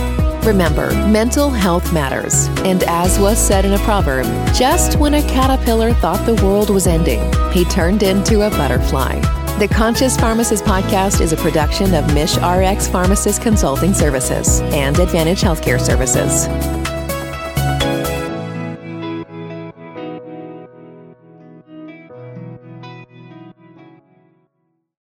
Remember, 0.45 0.91
mental 1.09 1.49
health 1.49 1.91
matters. 1.93 2.49
And 2.67 2.83
as 2.85 3.19
was 3.19 3.39
said 3.39 3.65
in 3.65 3.73
a 3.73 3.79
proverb, 3.79 4.27
just 4.55 4.99
when 4.99 5.15
a 5.15 5.23
caterpillar 5.23 5.95
thought 5.95 6.27
the 6.27 6.35
world 6.45 6.69
was 6.69 6.87
ending, 6.87 7.23
he 7.51 7.65
turned 7.65 8.03
into 8.03 8.43
a 8.43 8.51
butterfly. 8.51 9.19
The 9.59 9.69
Conscious 9.69 10.19
Pharmacist 10.19 10.65
podcast 10.65 11.23
is 11.23 11.33
a 11.33 11.37
production 11.37 11.95
of 11.95 12.13
Mish 12.13 12.37
RX 12.37 12.89
Pharmacist 12.89 13.41
Consulting 13.41 13.95
Services 13.95 14.61
and 14.75 14.99
Advantage 14.99 15.41
Healthcare 15.41 15.81
Services. 15.81 16.47